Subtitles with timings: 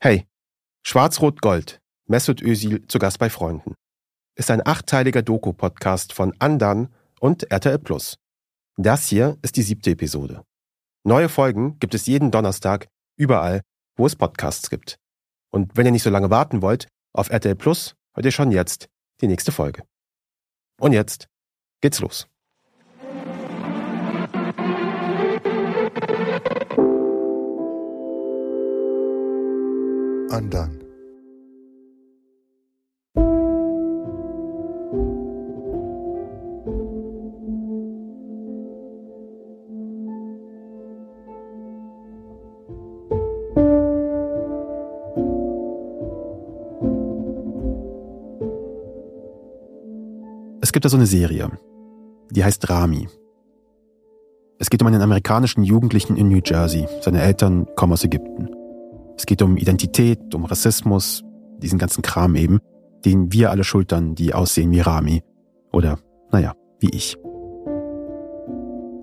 [0.00, 0.28] Hey,
[0.86, 3.74] Schwarz-Rot-Gold, Mesut Özil zu Gast bei Freunden,
[4.36, 8.14] ist ein achtteiliger Doku-Podcast von Andan und RTL Plus.
[8.76, 10.44] Das hier ist die siebte Episode.
[11.04, 13.62] Neue Folgen gibt es jeden Donnerstag überall,
[13.96, 14.98] wo es Podcasts gibt.
[15.50, 18.86] Und wenn ihr nicht so lange warten wollt, auf RTL Plus hört ihr schon jetzt
[19.20, 19.82] die nächste Folge.
[20.80, 21.26] Und jetzt
[21.80, 22.28] geht's los.
[30.38, 30.78] Undone.
[50.60, 51.50] Es gibt da so eine Serie,
[52.30, 53.08] die heißt Rami.
[54.60, 56.86] Es geht um einen amerikanischen Jugendlichen in New Jersey.
[57.00, 58.57] Seine Eltern kommen aus Ägypten.
[59.18, 61.24] Es geht um Identität, um Rassismus,
[61.58, 62.60] diesen ganzen Kram eben,
[63.04, 65.22] den wir alle schultern, die aussehen wie Rami.
[65.72, 65.98] Oder,
[66.30, 67.16] naja, wie ich.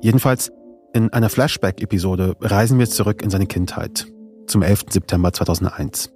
[0.02, 0.52] Jedenfalls,
[0.94, 4.08] in einer Flashback-Episode reisen wir zurück in seine Kindheit,
[4.48, 4.86] zum 11.
[4.90, 6.12] September 2001.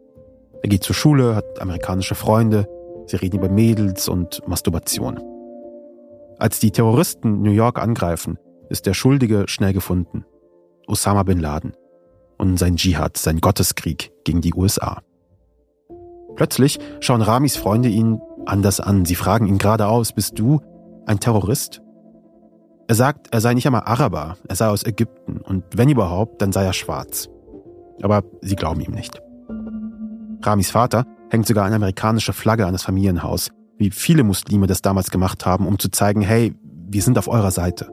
[0.64, 2.68] Er geht zur Schule, hat amerikanische Freunde,
[3.06, 5.20] sie reden über Mädels und Masturbation.
[6.38, 8.40] Als die Terroristen New York angreifen,
[8.70, 10.24] ist der Schuldige schnell gefunden.
[10.88, 11.74] Osama bin Laden
[12.40, 15.02] und sein Dschihad, sein Gotteskrieg gegen die USA.
[16.36, 19.06] Plötzlich schauen Ramis Freunde ihn anders an.
[19.06, 20.62] Sie fragen ihn geradeaus, bist du
[21.06, 21.82] ein Terrorist?
[22.88, 26.52] Er sagt, er sei nicht einmal Araber, er sei aus Ägypten und wenn überhaupt, dann
[26.52, 27.30] sei er schwarz.
[28.02, 29.22] Aber sie glauben ihm nicht.
[30.42, 35.12] Ramis Vater hängt sogar eine amerikanische Flagge an das Familienhaus, wie viele Muslime das damals
[35.12, 36.56] gemacht haben, um zu zeigen, hey,
[36.88, 37.92] wir sind auf eurer Seite.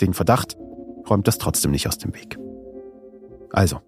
[0.00, 0.56] Den Verdacht
[1.08, 2.38] räumt das trotzdem nicht aus dem Weg.
[3.52, 3.80] Also,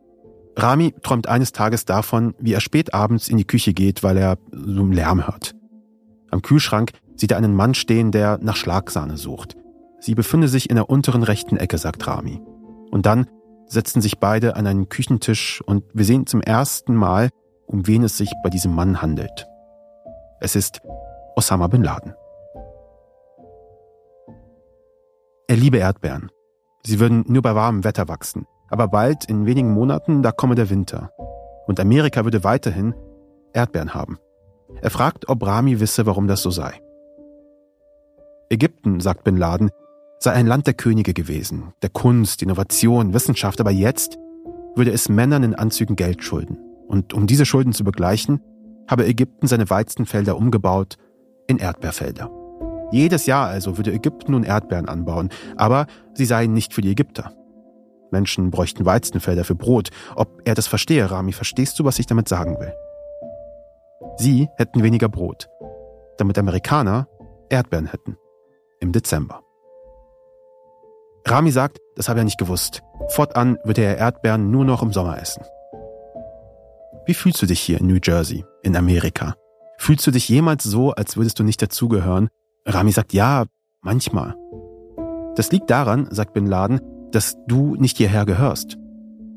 [0.57, 4.39] Rami träumt eines Tages davon, wie er spät abends in die Küche geht, weil er
[4.51, 5.55] so einen Lärm hört.
[6.31, 9.57] Am Kühlschrank sieht er einen Mann stehen, der nach Schlagsahne sucht.
[10.01, 12.41] Sie befinde sich in der unteren rechten Ecke, sagt Rami.
[12.91, 13.27] Und dann
[13.67, 17.31] setzen sich beide an einen Küchentisch und wir sehen zum ersten Mal,
[17.67, 19.47] um wen es sich bei diesem Mann handelt.
[20.41, 20.81] Es ist
[21.37, 22.15] Osama bin Laden.
[25.47, 26.31] Er liebe Erdbeeren.
[26.85, 28.47] Sie würden nur bei warmem Wetter wachsen.
[28.73, 31.11] Aber bald, in wenigen Monaten, da komme der Winter.
[31.67, 32.95] Und Amerika würde weiterhin
[33.53, 34.19] Erdbeeren haben.
[34.81, 36.81] Er fragt, ob Rami wisse, warum das so sei.
[38.49, 39.71] Ägypten, sagt Bin Laden,
[40.21, 44.17] sei ein Land der Könige gewesen, der Kunst, Innovation, Wissenschaft, aber jetzt
[44.75, 46.57] würde es Männern in Anzügen Geld schulden.
[46.89, 48.41] Und um diese Schulden zu begleichen,
[48.89, 50.97] habe Ägypten seine Weizenfelder umgebaut
[51.47, 52.31] in Erdbeerfelder.
[52.91, 57.35] Jedes Jahr also würde Ägypten nun Erdbeeren anbauen, aber sie seien nicht für die Ägypter.
[58.13, 59.91] Menschen bräuchten Weizenfelder für Brot.
[60.15, 62.73] Ob er das verstehe, Rami, verstehst du, was ich damit sagen will?
[64.17, 65.49] Sie hätten weniger Brot,
[66.19, 67.09] damit Amerikaner
[67.49, 68.17] Erdbeeren hätten.
[68.81, 69.43] Im Dezember.
[71.27, 72.83] Rami sagt, das habe er nicht gewusst.
[73.09, 75.45] Fortan würde er Erdbeeren nur noch im Sommer essen.
[77.07, 79.35] Wie fühlst du dich hier in New Jersey, in Amerika?
[79.79, 82.29] Fühlst du dich jemals so, als würdest du nicht dazugehören?
[82.67, 83.45] Rami sagt ja,
[83.83, 84.37] manchmal.
[85.35, 86.81] Das liegt daran, sagt Bin Laden,
[87.13, 88.79] dass du nicht hierher gehörst.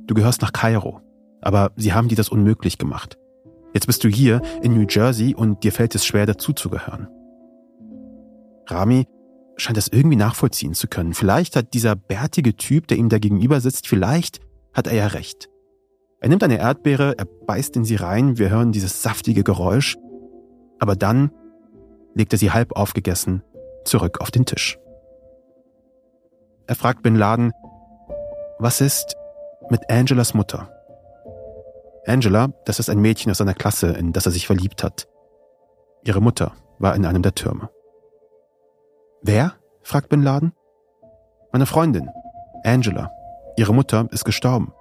[0.07, 1.01] Du gehörst nach Kairo.
[1.41, 3.17] Aber sie haben dir das unmöglich gemacht.
[3.73, 7.07] Jetzt bist du hier in New Jersey und dir fällt es schwer dazuzugehören.
[8.67, 9.05] Rami
[9.57, 11.13] scheint das irgendwie nachvollziehen zu können.
[11.13, 14.39] Vielleicht hat dieser bärtige Typ, der ihm da gegenüber sitzt, vielleicht
[14.73, 15.49] hat er ja recht.
[16.19, 19.97] Er nimmt eine Erdbeere, er beißt in sie rein, wir hören dieses saftige Geräusch,
[20.79, 21.31] aber dann
[22.15, 23.43] legt er sie halb aufgegessen
[23.85, 24.79] zurück auf den Tisch.
[26.67, 27.51] Er fragt Bin Laden,
[28.57, 29.15] was ist
[29.69, 30.69] mit Angelas Mutter?
[32.05, 35.07] Angela, das ist ein Mädchen aus seiner Klasse, in das er sich verliebt hat.
[36.03, 37.69] Ihre Mutter war in einem der Türme.
[39.21, 39.53] Wer?
[39.81, 40.53] fragt Bin Laden.
[41.51, 42.09] Meine Freundin,
[42.63, 43.11] Angela.
[43.57, 44.73] Ihre Mutter ist gestorben.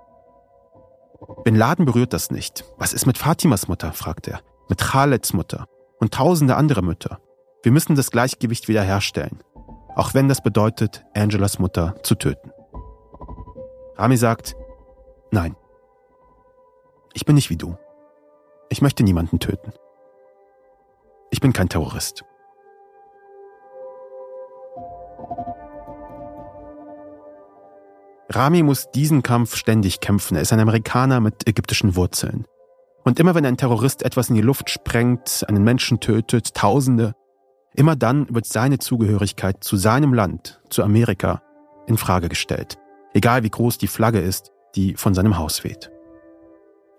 [1.44, 2.64] Bin Laden berührt das nicht.
[2.76, 3.92] Was ist mit Fatimas Mutter?
[3.92, 4.41] fragt er.
[4.68, 5.66] Mit Khaleds Mutter
[5.98, 7.18] und tausende andere Mütter.
[7.62, 9.42] Wir müssen das Gleichgewicht wiederherstellen.
[9.94, 12.50] Auch wenn das bedeutet, Angelas Mutter zu töten.
[13.96, 14.56] Rami sagt,
[15.30, 15.56] nein.
[17.12, 17.76] Ich bin nicht wie du.
[18.68, 19.72] Ich möchte niemanden töten.
[21.30, 22.24] Ich bin kein Terrorist.
[28.30, 30.34] Rami muss diesen Kampf ständig kämpfen.
[30.34, 32.46] Er ist ein Amerikaner mit ägyptischen Wurzeln.
[33.04, 37.14] Und immer wenn ein Terrorist etwas in die Luft sprengt, einen Menschen tötet, Tausende,
[37.74, 41.42] immer dann wird seine Zugehörigkeit zu seinem Land, zu Amerika,
[41.86, 42.78] in Frage gestellt
[43.15, 45.91] egal wie groß die Flagge ist, die von seinem Haus weht.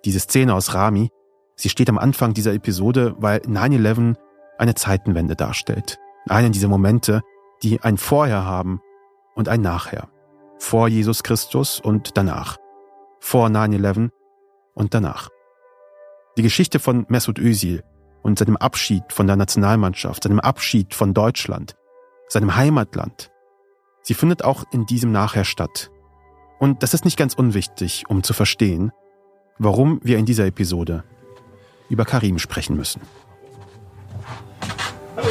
[0.05, 1.09] Diese Szene aus Rami,
[1.55, 4.15] sie steht am Anfang dieser Episode, weil 9-11
[4.57, 5.99] eine Zeitenwende darstellt.
[6.27, 7.21] Einen dieser Momente,
[7.61, 8.81] die ein Vorher haben
[9.35, 10.09] und ein Nachher.
[10.57, 12.57] Vor Jesus Christus und danach.
[13.19, 14.09] Vor 9-11
[14.73, 15.29] und danach.
[16.37, 17.83] Die Geschichte von Mesut Özil
[18.21, 21.75] und seinem Abschied von der Nationalmannschaft, seinem Abschied von Deutschland,
[22.27, 23.31] seinem Heimatland,
[24.01, 25.91] sie findet auch in diesem Nachher statt.
[26.65, 28.91] Und das ist nicht ganz unwichtig, um zu verstehen,
[29.59, 31.03] warum wir in dieser Episode
[31.89, 33.01] über Karim sprechen müssen.
[35.15, 35.29] Hallo.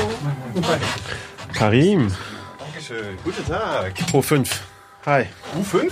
[1.52, 2.12] Karim.
[2.60, 3.18] Dankeschön.
[3.24, 3.94] Guten Tag.
[4.12, 4.62] Hohe 5.
[5.06, 5.26] Hi.
[5.58, 5.90] U5?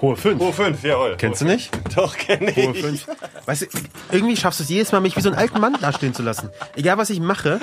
[0.00, 0.40] Hohe 5.
[0.40, 1.16] Hohe 5, jawohl.
[1.18, 1.72] Kennst du nicht?
[1.96, 2.56] Doch, kenne ich.
[2.56, 3.08] Hohe 5.
[3.46, 3.66] Weißt du,
[4.12, 6.50] irgendwie schaffst du es jedes Mal, mich wie so einen alten Mann dastehen zu lassen.
[6.76, 7.58] Egal, was ich mache.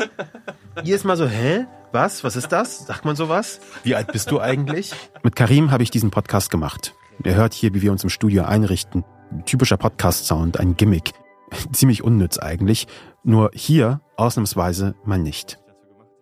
[0.84, 1.66] Jedes Mal so, hä?
[1.94, 2.26] Was?
[2.26, 2.88] Was ist das?
[2.88, 3.62] Sagt man sowas?
[3.86, 4.92] Wie alt bist du eigentlich?
[5.24, 6.94] Mit Karim habe ich diesen Podcast gemacht.
[7.24, 9.04] Ihr hört hier, wie wir uns im Studio einrichten.
[9.32, 11.12] Ein typischer Podcast-Sound, ein Gimmick.
[11.72, 12.88] Ziemlich unnütz eigentlich.
[13.24, 15.60] Nur hier ausnahmsweise mal nicht.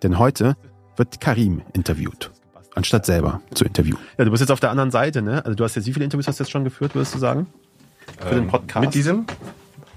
[0.04, 0.58] Denn heute
[0.98, 2.32] wird Karim interviewt,
[2.76, 4.00] anstatt selber zu interviewen.
[4.18, 5.44] Ja, du bist jetzt auf der anderen Seite, ne?
[5.46, 7.48] Also du hast jetzt, wie viele Interviews hast du jetzt schon geführt, würdest du sagen?
[8.20, 8.76] Für den Podcast?
[8.76, 9.26] Ähm, Mit diesem?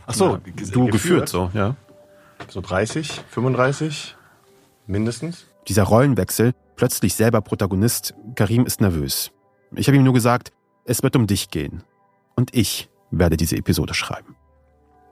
[0.07, 0.41] Ach so, Ja,
[0.73, 1.75] du geführt so, ja.
[2.49, 4.17] So 30, 35
[4.87, 5.47] mindestens.
[5.69, 9.31] Dieser Rollenwechsel, plötzlich selber Protagonist, Karim ist nervös.
[9.75, 10.53] Ich habe ihm nur gesagt,
[10.85, 11.83] es wird um dich gehen.
[12.37, 14.37] Und ich werde diese Episode schreiben.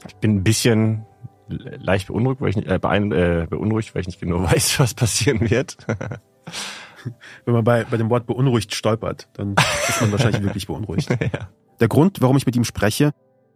[0.06, 1.04] Ich bin ein bisschen
[1.48, 5.50] leicht beunruhigt, weil ich nicht, äh, äh, beunruhigt, weil ich nicht genau weiß, was passieren
[5.50, 5.76] wird.
[7.44, 9.54] Wenn man bei, bei dem Wort beunruhigt stolpert, dann
[9.88, 11.08] ist man wahrscheinlich wirklich beunruhigt.
[11.20, 11.48] ja.
[11.80, 13.12] Der Grund, warum ich mit ihm spreche,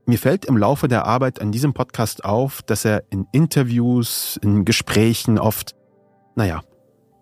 [0.06, 4.64] mir fällt im Laufe der Arbeit an diesem Podcast auf, dass er in Interviews, in
[4.64, 5.74] Gesprächen oft,
[6.36, 6.62] naja,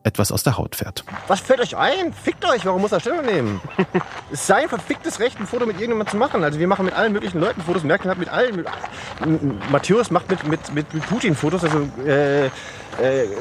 [0.05, 1.05] etwas aus der Haut fährt.
[1.29, 2.13] Was fällt euch ein?
[2.13, 3.61] Fickt euch, warum muss er Stellung nehmen?
[4.33, 6.43] es ist sein verficktes Recht, ein Foto mit irgendjemandem zu machen.
[6.43, 7.85] Also wir machen mit allen möglichen Leuten Fotos.
[7.85, 8.57] Merkel hat mit allen.
[8.57, 11.65] Mit, Matthäus macht mit, mit, mit, mit Putin Fotos.
[11.65, 12.51] Also äh, äh,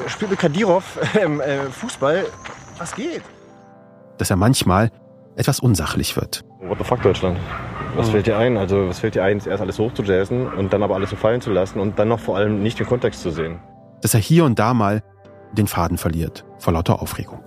[0.06, 2.26] spielt mit Kadirov ähm, äh, Fußball.
[2.78, 3.22] Was geht?
[4.18, 4.90] Dass er manchmal
[5.36, 6.44] etwas unsachlich wird.
[6.60, 7.38] What the fuck Deutschland?
[7.96, 8.56] Was fällt dir ein?
[8.56, 11.50] Also was fällt dir ein, erst alles hochzujazzen und dann aber alles so fallen zu
[11.50, 13.60] lassen und dann noch vor allem nicht den Kontext zu sehen?
[14.00, 15.02] Dass er hier und da mal
[15.52, 17.40] den Faden verliert, vor lauter Aufregung.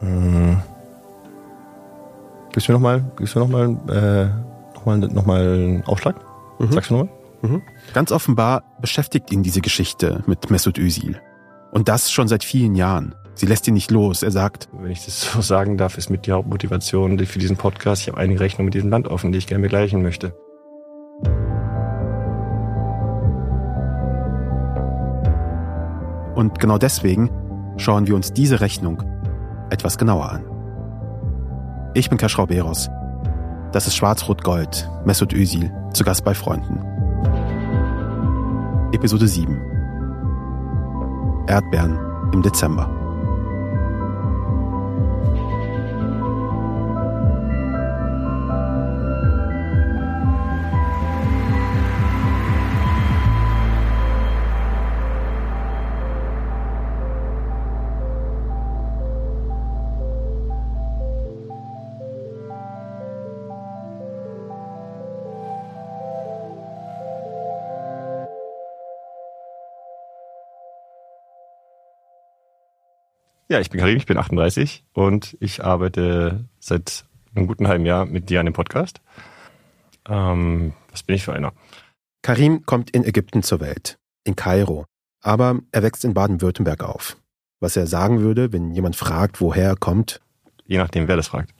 [0.00, 0.60] Hm.
[2.52, 3.04] Gibst du mir nochmal
[3.34, 6.16] noch mal, äh, noch mal, noch mal einen Aufschlag?
[6.58, 6.72] Mhm.
[6.72, 7.62] Sagst du nochmal?
[7.92, 11.20] Ganz offenbar beschäftigt ihn diese Geschichte mit Mesut Özil.
[11.72, 13.14] Und das schon seit vielen Jahren.
[13.34, 14.22] Sie lässt ihn nicht los.
[14.22, 18.02] Er sagt, Wenn ich das so sagen darf, ist mit die Hauptmotivation für diesen Podcast.
[18.02, 20.34] Ich habe einige Rechnungen mit diesem Land offen, die ich gerne begleichen möchte.
[26.34, 27.30] und genau deswegen
[27.82, 29.02] schauen wir uns diese Rechnung
[29.70, 30.44] etwas genauer an.
[31.94, 32.88] Ich bin Kaschrau Beros.
[33.72, 36.80] Das ist Schwarz-Rot-Gold, Mesut Özil, zu Gast bei Freunden.
[38.92, 39.60] Episode 7.
[41.48, 41.98] Erdbeeren
[42.32, 43.01] im Dezember.
[73.52, 77.04] Ja, ich bin Karim, ich bin 38 und ich arbeite seit
[77.34, 79.02] einem guten halben Jahr mit dir an dem Podcast.
[80.08, 81.52] Ähm, was bin ich für einer?
[82.22, 84.86] Karim kommt in Ägypten zur Welt, in Kairo,
[85.20, 87.18] aber er wächst in Baden-Württemberg auf.
[87.60, 90.22] Was er sagen würde, wenn jemand fragt, woher er kommt,
[90.64, 91.50] Je nachdem, wer das fragt.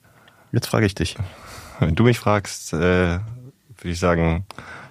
[0.51, 1.15] jetzt frage ich dich.
[1.79, 3.19] Wenn du mich fragst, äh, würde
[3.83, 4.47] ich sagen,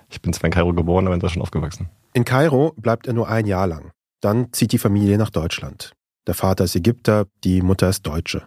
[0.09, 1.89] ich bin zwar in Kairo geboren, aber in Deutschland aufgewachsen.
[2.13, 3.91] In Kairo bleibt er nur ein Jahr lang.
[4.21, 5.95] Dann zieht die Familie nach Deutschland.
[6.27, 8.47] Der Vater ist Ägypter, die Mutter ist Deutsche.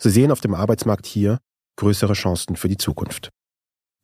[0.00, 1.38] Sie sehen auf dem Arbeitsmarkt hier
[1.76, 3.30] größere Chancen für die Zukunft.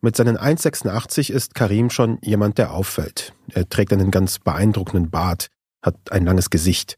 [0.00, 3.35] Mit seinen 1,86 ist Karim schon jemand, der auffällt.
[3.50, 5.47] Er trägt einen ganz beeindruckenden Bart,
[5.85, 6.97] hat ein langes Gesicht.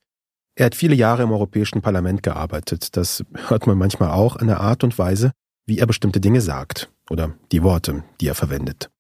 [0.57, 2.97] Er hat viele Jahre im Europäischen Parlament gearbeitet.
[2.97, 5.33] Das hört man manchmal auch an der Art und Weise,
[5.67, 8.91] wie er bestimmte Dinge sagt oder die Worte, die er verwendet.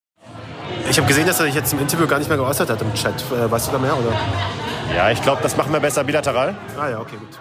[0.91, 2.93] Ich habe gesehen, dass er sich jetzt im Interview gar nicht mehr geäußert hat im
[2.95, 3.15] Chat.
[3.33, 4.13] Äh, Weißt du da mehr, oder?
[4.95, 6.55] Ja, ich glaube, das machen wir besser bilateral.
[6.79, 7.41] Ah ja, okay, gut.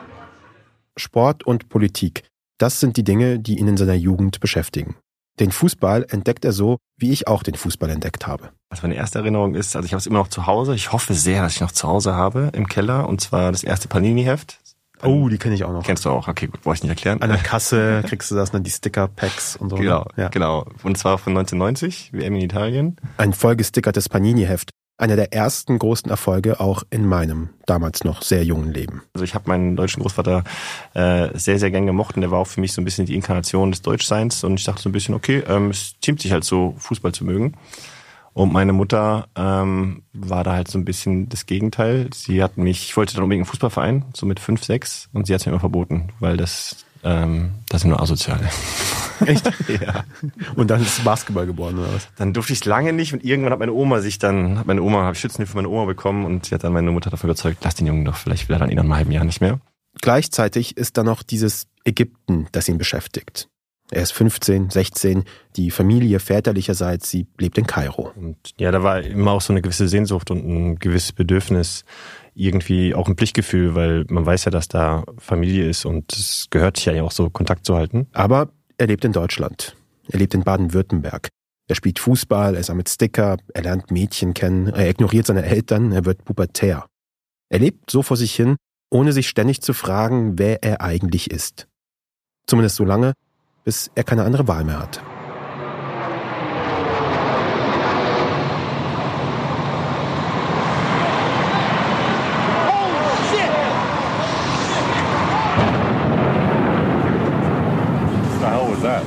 [0.98, 2.24] Sport und Politik,
[2.58, 4.96] das sind die Dinge, die ihn in seiner Jugend beschäftigen.
[5.40, 8.52] Den Fußball entdeckt er so, wie ich auch den Fußball entdeckt habe.
[8.70, 10.76] Was meine erste Erinnerung ist, also ich habe es immer noch zu Hause.
[10.76, 13.10] Ich hoffe sehr, dass ich noch zu Hause habe im Keller.
[13.10, 14.60] Und zwar das erste Panini-Heft.
[15.03, 15.83] Oh, die kenne ich auch noch.
[15.83, 16.27] Kennst du auch?
[16.27, 17.22] Okay, gut, brauche ich nicht erklären.
[17.22, 19.75] An der Kasse kriegst du das, dann die Sticker-Packs und so.
[19.75, 19.81] ne?
[19.83, 20.29] Genau, Ja.
[20.29, 20.65] genau.
[20.83, 22.95] Und zwar von 1990, WM in Italien.
[23.17, 24.69] Ein vollgestickertes Panini-Heft.
[24.98, 29.01] Einer der ersten großen Erfolge auch in meinem damals noch sehr jungen Leben.
[29.13, 30.43] Also ich habe meinen deutschen Großvater
[30.93, 33.15] äh, sehr, sehr gern gemocht und der war auch für mich so ein bisschen die
[33.15, 36.43] Inkarnation des Deutschseins und ich dachte so ein bisschen, okay, ähm, es ziemt sich halt
[36.43, 37.55] so, Fußball zu mögen.
[38.34, 42.10] Und meine Mutter ähm, war da halt so ein bisschen das Gegenteil.
[42.13, 45.34] Sie hat mich, ich wollte dann unbedingt einen Fußballverein, so mit fünf, sechs, und sie
[45.34, 48.50] hat es mir immer verboten, weil das, ähm, das sind nur Asoziale.
[49.25, 49.46] Echt?
[49.70, 50.04] ja.
[50.56, 52.08] Und dann ist Basketball geboren, oder was?
[52.18, 54.82] Dann durfte ich es lange nicht und irgendwann hat meine Oma sich dann, hat meine
[54.82, 57.30] Oma, habe ich Schützenhilfe für meine Oma bekommen und sie hat dann meine Mutter davon
[57.30, 59.60] überzeugt, lass den Jungen doch, vielleicht will er dann in einem halben Jahr nicht mehr.
[60.02, 63.48] Gleichzeitig ist da noch dieses Ägypten, das ihn beschäftigt.
[63.94, 65.24] Er ist 15, 16,
[65.56, 68.12] die Familie väterlicherseits, sie lebt in Kairo.
[68.16, 71.86] Und ja, da war immer auch so eine gewisse Sehnsucht und ein gewisses Bedürfnis,
[72.34, 76.78] irgendwie auch ein Pflichtgefühl, weil man weiß ja, dass da Familie ist und es gehört
[76.78, 78.08] sich ja auch so, Kontakt zu halten.
[78.14, 79.76] Aber er lebt in Deutschland.
[80.10, 81.30] Er lebt in Baden-Württemberg.
[81.68, 86.06] Er spielt Fußball, er sammelt Sticker, er lernt Mädchen kennen, er ignoriert seine Eltern, er
[86.06, 86.88] wird pubertär.
[87.50, 88.56] Er lebt so vor sich hin,
[88.90, 91.68] ohne sich ständig zu fragen, wer er eigentlich ist.
[92.48, 93.14] Zumindest so lange,
[93.63, 95.01] bis er keine andere Wahl mehr hat.
[108.25, 109.03] What the hell was that?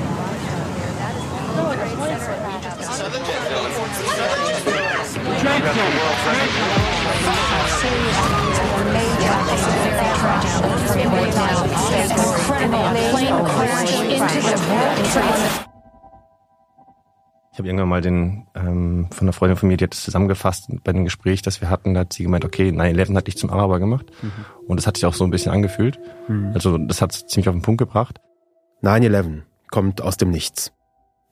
[17.53, 20.69] Ich habe irgendwann mal den ähm, von einer Freundin von mir, die hat das zusammengefasst
[20.85, 23.49] bei dem Gespräch, das wir hatten, da hat sie gemeint, okay, 9-11 hat dich zum
[23.49, 24.13] Araber gemacht.
[24.67, 25.99] Und das hat sich auch so ein bisschen angefühlt.
[26.53, 28.21] Also das hat ziemlich auf den Punkt gebracht.
[28.83, 30.73] 9-11 kommt aus dem Nichts.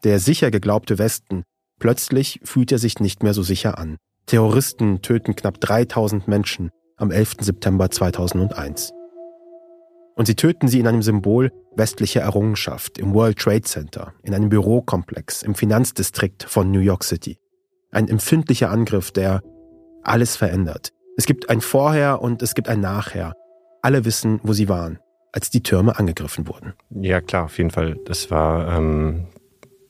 [0.03, 1.43] Der sicher geglaubte Westen,
[1.79, 3.99] plötzlich fühlt er sich nicht mehr so sicher an.
[4.25, 7.37] Terroristen töten knapp 3000 Menschen am 11.
[7.41, 8.93] September 2001.
[10.17, 14.49] Und sie töten sie in einem Symbol westlicher Errungenschaft im World Trade Center, in einem
[14.49, 17.39] Bürokomplex im Finanzdistrikt von New York City.
[17.91, 19.43] Ein empfindlicher Angriff, der
[20.03, 20.93] alles verändert.
[21.17, 23.35] Es gibt ein Vorher und es gibt ein Nachher.
[23.83, 24.99] Alle wissen, wo sie waren,
[25.33, 26.75] als die Türme angegriffen wurden.
[26.91, 27.97] Ja, klar, auf jeden Fall.
[28.05, 29.27] Das war ähm,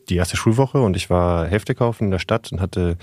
[0.09, 2.97] die erste Schulwoche und ich war Hefte kaufen in der Stadt und hatte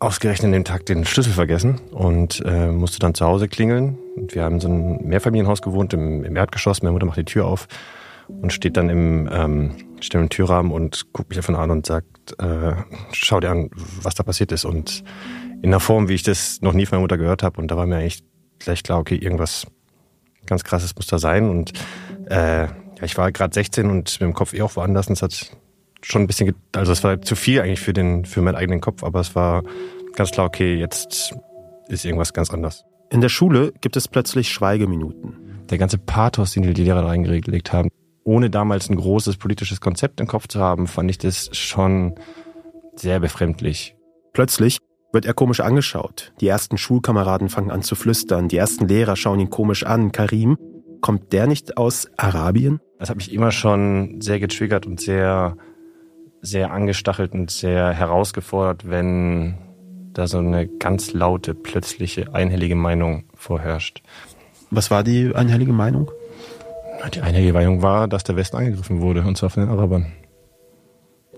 [0.00, 3.98] ausgerechnet an dem Tag den Schlüssel vergessen und äh, musste dann zu Hause klingeln.
[4.16, 6.82] Und wir haben so ein Mehrfamilienhaus gewohnt im, im Erdgeschoss.
[6.82, 7.68] Meine Mutter macht die Tür auf
[8.28, 12.40] und steht dann im, ähm, steht im Türrahmen und guckt mich davon an und sagt,
[12.40, 12.72] äh,
[13.12, 13.70] schau dir an,
[14.02, 14.64] was da passiert ist.
[14.64, 15.04] Und
[15.62, 17.60] in einer Form, wie ich das noch nie von meiner Mutter gehört habe.
[17.60, 18.24] Und da war mir eigentlich
[18.58, 19.66] gleich klar, okay, irgendwas
[20.46, 21.50] ganz krasses muss da sein.
[21.50, 21.72] Und
[22.30, 25.08] äh, ja, ich war gerade 16 und mit dem Kopf eh auch woanders.
[25.08, 25.56] Und es hat
[26.02, 29.02] schon ein bisschen, also es war zu viel eigentlich für den, für meinen eigenen Kopf,
[29.02, 29.62] aber es war
[30.14, 31.34] ganz klar, okay, jetzt
[31.88, 32.84] ist irgendwas ganz anders.
[33.10, 35.64] In der Schule gibt es plötzlich Schweigeminuten.
[35.68, 37.90] Der ganze Pathos, den die Lehrer da reingelegt haben,
[38.24, 42.14] ohne damals ein großes politisches Konzept im Kopf zu haben, fand ich das schon
[42.94, 43.96] sehr befremdlich.
[44.32, 44.78] Plötzlich
[45.12, 46.32] wird er komisch angeschaut.
[46.40, 48.48] Die ersten Schulkameraden fangen an zu flüstern.
[48.48, 50.12] Die ersten Lehrer schauen ihn komisch an.
[50.12, 50.56] Karim,
[51.00, 52.80] kommt der nicht aus Arabien?
[52.98, 55.56] Das hat mich immer schon sehr getriggert und sehr,
[56.42, 59.58] sehr angestachelt und sehr herausgefordert, wenn
[60.12, 64.02] da so eine ganz laute, plötzliche, einhellige Meinung vorherrscht.
[64.70, 66.10] Was war die einhellige Meinung?
[67.14, 70.12] Die einhellige Meinung war, dass der Westen angegriffen wurde, und zwar von den Arabern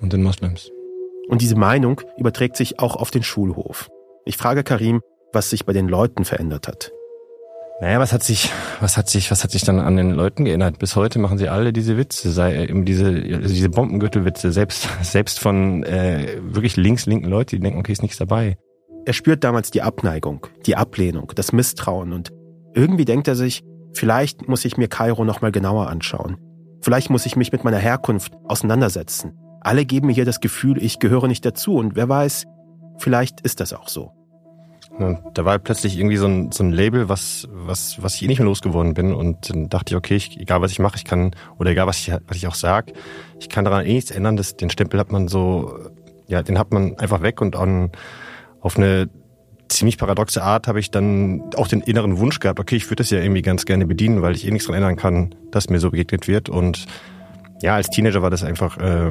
[0.00, 0.70] und den Moslems.
[1.28, 3.88] Und diese Meinung überträgt sich auch auf den Schulhof.
[4.24, 5.00] Ich frage Karim,
[5.32, 6.92] was sich bei den Leuten verändert hat.
[7.80, 10.78] Naja, was hat sich, was hat sich, was hat sich dann an den Leuten geändert?
[10.78, 15.40] Bis heute machen sie alle diese Witze, sei eben diese, also diese Bombengürtelwitze, selbst, selbst
[15.40, 18.56] von äh, wirklich links-linken Leuten, die denken, okay, ist nichts dabei.
[19.04, 22.30] Er spürt damals die Abneigung, die Ablehnung, das Misstrauen und
[22.74, 23.64] irgendwie denkt er sich,
[23.94, 26.36] vielleicht muss ich mir Kairo nochmal genauer anschauen.
[26.82, 29.32] Vielleicht muss ich mich mit meiner Herkunft auseinandersetzen.
[29.60, 32.44] Alle geben mir hier das Gefühl, ich gehöre nicht dazu und wer weiß,
[32.98, 34.12] vielleicht ist das auch so.
[34.98, 38.26] Und da war plötzlich irgendwie so ein, so ein Label, was, was, was ich eh
[38.26, 39.14] nicht mehr losgeworden bin.
[39.14, 41.98] Und dann dachte ich, okay, ich, egal was ich mache, ich kann, oder egal was
[41.98, 42.92] ich, was ich auch sag,
[43.40, 44.36] ich kann daran eh nichts ändern.
[44.36, 45.78] Das, den Stempel hat man so,
[46.26, 47.90] ja, den hat man einfach weg und an,
[48.60, 49.08] auf eine
[49.68, 53.10] ziemlich paradoxe Art habe ich dann auch den inneren Wunsch gehabt, okay, ich würde das
[53.10, 55.90] ja irgendwie ganz gerne bedienen, weil ich eh nichts daran ändern kann, dass mir so
[55.90, 56.48] begegnet wird.
[56.48, 56.86] Und
[57.62, 59.10] ja, als Teenager war das einfach äh,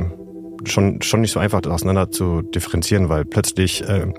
[0.66, 4.14] schon, schon nicht so einfach, das auseinander zu differenzieren, weil plötzlich äh,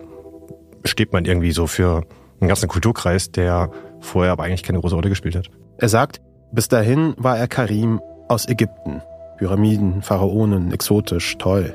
[0.85, 2.05] steht man irgendwie so für
[2.41, 3.71] einen ganzen Kulturkreis, der
[4.01, 5.51] vorher aber eigentlich keine große Rolle gespielt hat.
[5.79, 6.21] Er sagt,
[6.53, 9.01] bis dahin war er Karim aus Ägypten.
[9.39, 11.75] Pyramiden, Pharaonen, exotisch, toll.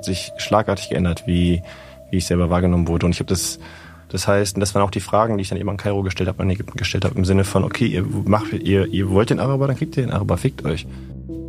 [0.00, 1.62] Sich schlagartig geändert, wie,
[2.10, 3.06] wie ich selber wahrgenommen wurde.
[3.06, 3.58] Und ich habe das,
[4.08, 6.28] das heißt, und das waren auch die Fragen, die ich dann eben an Kairo gestellt
[6.28, 9.40] habe, an Ägypten gestellt habe, im Sinne von, okay, ihr, macht, ihr, ihr wollt den
[9.40, 10.86] Araber, dann kriegt ihr den Araber, fickt euch.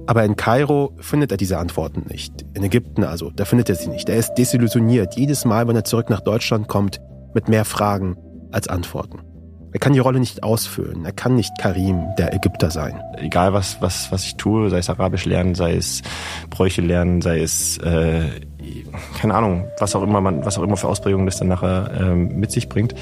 [0.07, 2.45] Aber in Kairo findet er diese Antworten nicht.
[2.53, 4.09] In Ägypten also, da findet er sie nicht.
[4.09, 6.99] Er ist desillusioniert jedes Mal, wenn er zurück nach Deutschland kommt,
[7.33, 8.17] mit mehr Fragen
[8.51, 9.19] als Antworten.
[9.73, 11.05] Er kann die Rolle nicht ausfüllen.
[11.05, 12.99] Er kann nicht Karim, der Ägypter sein.
[13.17, 16.01] Egal was, was, was ich tue, sei es Arabisch lernen, sei es
[16.49, 18.29] Bräuche lernen, sei es, äh,
[19.19, 22.15] keine Ahnung, was auch immer man, was auch immer für Ausprägungen das dann nachher äh,
[22.15, 22.95] mit sich bringt.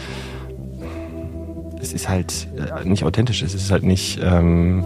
[1.79, 3.43] Es ist halt äh, nicht authentisch.
[3.43, 4.85] Es ist halt nicht, ähm,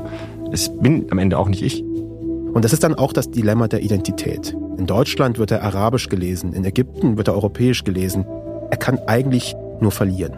[0.51, 1.83] es bin am Ende auch nicht ich.
[1.83, 4.55] Und das ist dann auch das Dilemma der Identität.
[4.77, 8.25] In Deutschland wird er arabisch gelesen, in Ägypten wird er europäisch gelesen.
[8.71, 10.33] Er kann eigentlich nur verlieren.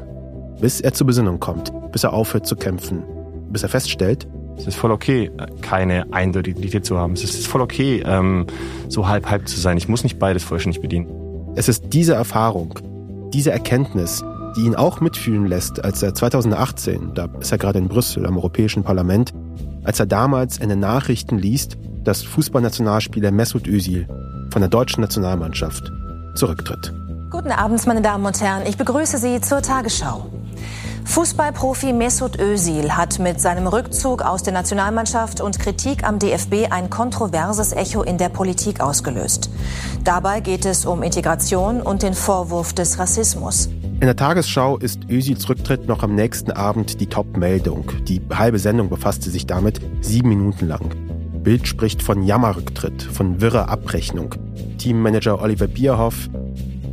[0.60, 3.04] Bis er zur Besinnung kommt, bis er aufhört zu kämpfen,
[3.50, 4.28] bis er feststellt,
[4.58, 7.14] es ist voll okay, keine eindeutige Identität zu haben.
[7.14, 8.46] Es ist voll okay, ähm,
[8.90, 9.78] so halb-halb zu sein.
[9.78, 11.08] Ich muss nicht beides vollständig bedienen.
[11.56, 12.78] Es ist diese Erfahrung,
[13.34, 14.24] diese Erkenntnis,
[14.56, 18.38] die ihn auch mitfühlen lässt, als er 2018, da ist er gerade in Brüssel am
[18.38, 19.34] Europäischen Parlament,
[19.84, 24.08] als er damals in den Nachrichten liest, dass Fußballnationalspieler Mesut Özil
[24.52, 25.92] von der deutschen Nationalmannschaft
[26.36, 26.94] zurücktritt.
[27.30, 28.66] Guten Abend, meine Damen und Herren.
[28.68, 30.30] Ich begrüße Sie zur Tagesschau.
[31.06, 36.90] Fußballprofi Mesut Özil hat mit seinem Rückzug aus der Nationalmannschaft und Kritik am DFB ein
[36.90, 39.50] kontroverses Echo in der Politik ausgelöst.
[40.04, 43.70] Dabei geht es um Integration und den Vorwurf des Rassismus.
[44.02, 47.92] In der Tagesschau ist Özils Rücktritt noch am nächsten Abend die Top-Meldung.
[48.08, 50.96] Die halbe Sendung befasste sich damit, sieben Minuten lang.
[51.44, 54.34] Bild spricht von Jammerrücktritt, von wirrer Abrechnung.
[54.80, 56.32] Teammanager Oliver Bierhoff,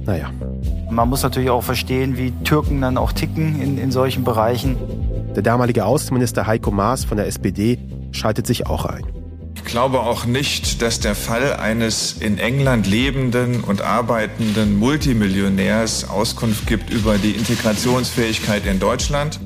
[0.04, 0.28] naja.
[0.90, 4.76] Man muss natürlich auch verstehen, wie Türken dann auch ticken in, in solchen Bereichen.
[5.34, 7.78] Der damalige Außenminister Heiko Maas von der SPD
[8.12, 9.04] schaltet sich auch ein.
[9.68, 16.66] Ich glaube auch nicht, dass der Fall eines in England lebenden und arbeitenden Multimillionärs Auskunft
[16.66, 19.38] gibt über die Integrationsfähigkeit in Deutschland.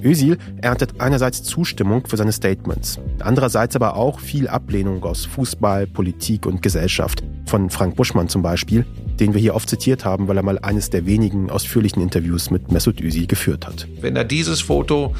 [0.00, 6.46] Özil erntet einerseits Zustimmung für seine Statements, andererseits aber auch viel Ablehnung aus Fußball, Politik
[6.46, 7.24] und Gesellschaft.
[7.46, 8.86] Von Frank Buschmann zum Beispiel,
[9.18, 12.70] den wir hier oft zitiert haben, weil er mal eines der wenigen ausführlichen Interviews mit
[12.70, 13.88] Mesut Özil geführt hat.
[14.00, 15.16] Wenn er dieses Foto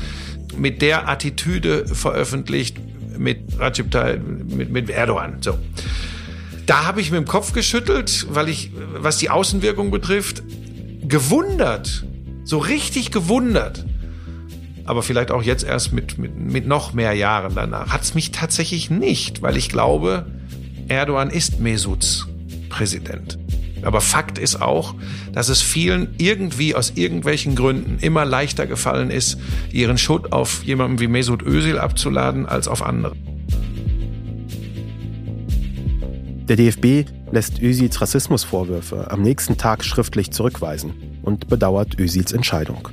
[0.56, 2.76] mit der Attitüde veröffentlicht,
[3.18, 3.86] mit Recep
[4.46, 5.58] mit, mit Erdogan, so.
[6.66, 10.42] Da habe ich mit dem Kopf geschüttelt, weil ich, was die Außenwirkung betrifft,
[11.06, 12.06] gewundert,
[12.44, 13.84] so richtig gewundert,
[14.86, 18.30] aber vielleicht auch jetzt erst mit, mit, mit noch mehr Jahren danach, hat es mich
[18.30, 20.26] tatsächlich nicht, weil ich glaube,
[20.88, 22.26] Erdogan ist Mesuts
[22.68, 23.38] Präsident.
[23.82, 24.94] Aber Fakt ist auch,
[25.32, 29.38] dass es vielen irgendwie aus irgendwelchen Gründen immer leichter gefallen ist,
[29.70, 33.14] ihren Schutt auf jemanden wie Mesut Özil abzuladen als auf andere.
[36.48, 42.88] Der DFB lässt Özils Rassismusvorwürfe am nächsten Tag schriftlich zurückweisen und bedauert Özils Entscheidung.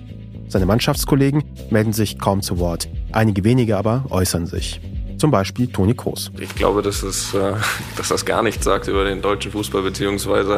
[0.47, 4.81] Seine Mannschaftskollegen melden sich kaum zu Wort, einige wenige aber äußern sich.
[5.21, 6.31] Zum Beispiel Toni Kroos.
[6.39, 7.53] Ich glaube, dass, es, äh,
[7.95, 10.55] dass das gar nichts sagt über den deutschen Fußball, beziehungsweise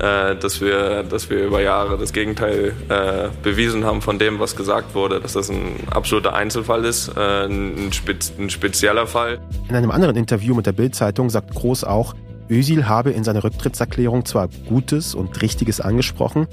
[0.00, 4.56] äh, dass, wir, dass wir über Jahre das Gegenteil äh, bewiesen haben von dem, was
[4.56, 9.38] gesagt wurde, dass das ein absoluter Einzelfall ist, ein, spez ein spezieller Fall.
[9.68, 12.14] In einem anderen Interview mit der Bild-Zeitung sagt Kroos auch,
[12.48, 16.46] Özil habe in seiner Rücktrittserklärung zwar Gutes und Richtiges angesprochen,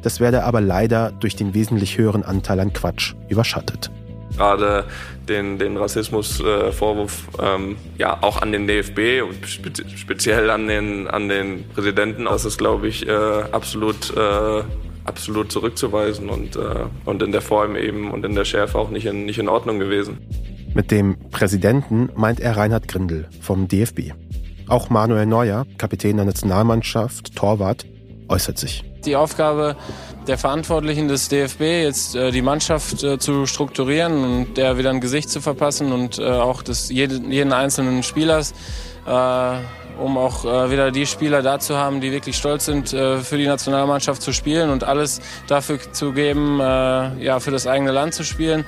[0.00, 3.90] das werde aber leider durch den wesentlich höheren Anteil an Quatsch überschattet.
[4.36, 4.84] Gerade
[5.28, 11.08] den, den Rassismusvorwurf äh, ähm, ja auch an den DFB und spe speziell an den,
[11.08, 14.62] an den Präsidenten, das ist, glaube ich, äh, absolut, äh,
[15.04, 19.06] absolut zurückzuweisen und, äh, und in der Form eben und in der Schärfe auch nicht
[19.06, 20.18] in, nicht in Ordnung gewesen.
[20.74, 24.12] Mit dem Präsidenten meint er Reinhard Grindel vom DFB.
[24.68, 27.86] Auch Manuel Neuer, Kapitän der Nationalmannschaft, Torwart,
[28.28, 29.76] äußert sich die Aufgabe
[30.26, 35.00] der Verantwortlichen des DFB, jetzt äh, die Mannschaft äh, zu strukturieren und der wieder ein
[35.00, 38.52] Gesicht zu verpassen und äh, auch des jeden, jeden einzelnen Spielers,
[39.06, 43.18] äh, um auch äh, wieder die Spieler da zu haben, die wirklich stolz sind, äh,
[43.18, 48.14] für die Nationalmannschaft zu spielen und alles dafür zu geben, ja, für das eigene Land
[48.14, 48.64] zu spielen.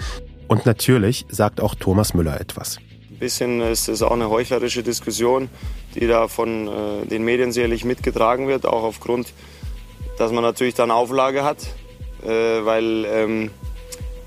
[0.47, 2.79] Und natürlich sagt auch Thomas Müller etwas.
[3.11, 5.51] Ein bisschen ist es auch eine heuchlerische Diskussion,
[5.95, 6.71] die da von
[7.11, 9.33] den Medien sicherlich mitgetragen wird, auch aufgrund
[10.19, 11.59] dass man natürlich dann Auflage hat,
[12.25, 12.29] äh,
[12.65, 13.51] weil ähm,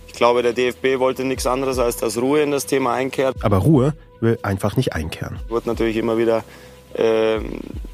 [0.07, 3.35] ich glaube, der DFB wollte nichts anderes, als dass Ruhe in das Thema einkehrt.
[3.41, 5.39] Aber Ruhe will einfach nicht einkehren.
[5.49, 6.43] Wird natürlich immer wieder
[6.93, 7.39] äh,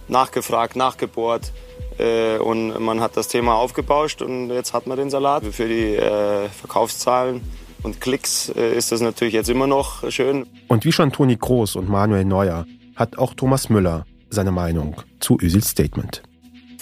[0.07, 1.51] nachgefragt, nachgebohrt.
[1.97, 5.43] Äh, und man hat das Thema aufgebauscht und jetzt hat man den Salat.
[5.45, 7.41] Für die äh, Verkaufszahlen
[7.83, 10.45] und Klicks äh, ist das natürlich jetzt immer noch schön.
[10.67, 15.37] Und wie schon Toni Groß und Manuel Neuer hat auch Thomas Müller seine Meinung zu
[15.41, 16.23] Özils Statement.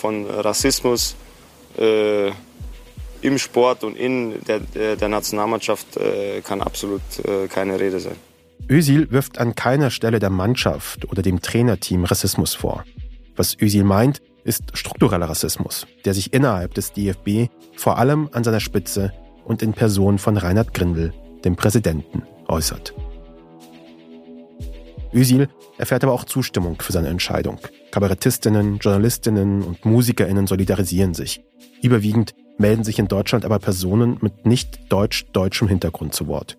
[0.06, 1.15] Von Rassismus
[1.80, 2.30] äh,
[3.22, 4.60] im Sport und in der,
[4.96, 8.15] der Nationalmannschaft äh, kann absolut äh, keine Rede sein.
[8.70, 12.84] Özil wirft an keiner Stelle der Mannschaft oder dem Trainerteam Rassismus vor.
[13.36, 18.60] Was Özil meint, ist struktureller Rassismus, der sich innerhalb des DFB vor allem an seiner
[18.60, 19.12] Spitze
[19.44, 21.13] und in Person von Reinhard Grindel,
[21.44, 22.94] dem Präsidenten, äußert.
[25.15, 25.47] Özil
[25.78, 27.60] erfährt aber auch Zustimmung für seine Entscheidung.
[27.91, 31.41] Kabarettistinnen, Journalistinnen und Musikerinnen solidarisieren sich.
[31.82, 36.58] Überwiegend melden sich in Deutschland aber Personen mit nicht deutsch-deutschem Hintergrund zu Wort.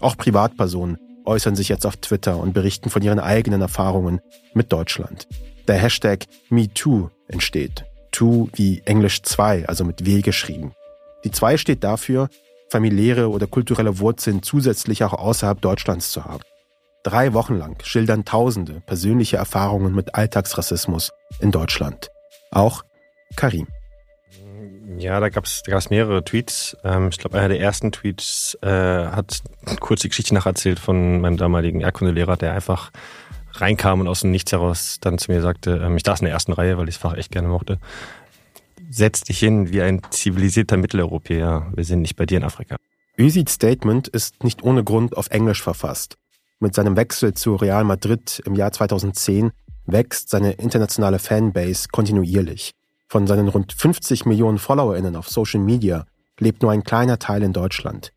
[0.00, 4.20] Auch Privatpersonen äußern sich jetzt auf Twitter und berichten von ihren eigenen Erfahrungen
[4.54, 5.26] mit Deutschland.
[5.68, 7.84] Der Hashtag MeToo entsteht.
[8.12, 10.72] To wie Englisch 2, also mit W geschrieben.
[11.24, 12.28] Die 2 steht dafür,
[12.70, 16.42] familiäre oder kulturelle Wurzeln zusätzlich auch außerhalb Deutschlands zu haben.
[17.06, 22.10] Drei Wochen lang schildern Tausende persönliche Erfahrungen mit Alltagsrassismus in Deutschland.
[22.50, 22.82] Auch
[23.36, 23.68] Karim.
[24.98, 26.76] Ja, da gab es da gab's mehrere Tweets.
[26.82, 29.40] Ähm, ich glaube, einer der ersten Tweets äh, hat
[29.78, 32.90] kurz die Geschichte nacherzählt von meinem damaligen Erdkundelehrer, der einfach
[33.52, 36.34] reinkam und aus dem Nichts heraus dann zu mir sagte, ähm, ich saß in der
[36.34, 37.78] ersten Reihe, weil ich das Fach echt gerne mochte.
[38.90, 41.70] Setz dich hin wie ein zivilisierter Mitteleuropäer.
[41.72, 42.74] Wir sind nicht bei dir in Afrika.
[43.16, 46.18] Özils Statement ist nicht ohne Grund auf Englisch verfasst.
[46.58, 49.52] Mit seinem Wechsel zu Real Madrid im Jahr 2010
[49.84, 52.72] wächst seine internationale Fanbase kontinuierlich.
[53.08, 56.06] Von seinen rund 50 Millionen FollowerInnen auf Social Media
[56.40, 58.10] lebt nur ein kleiner Teil in Deutschland.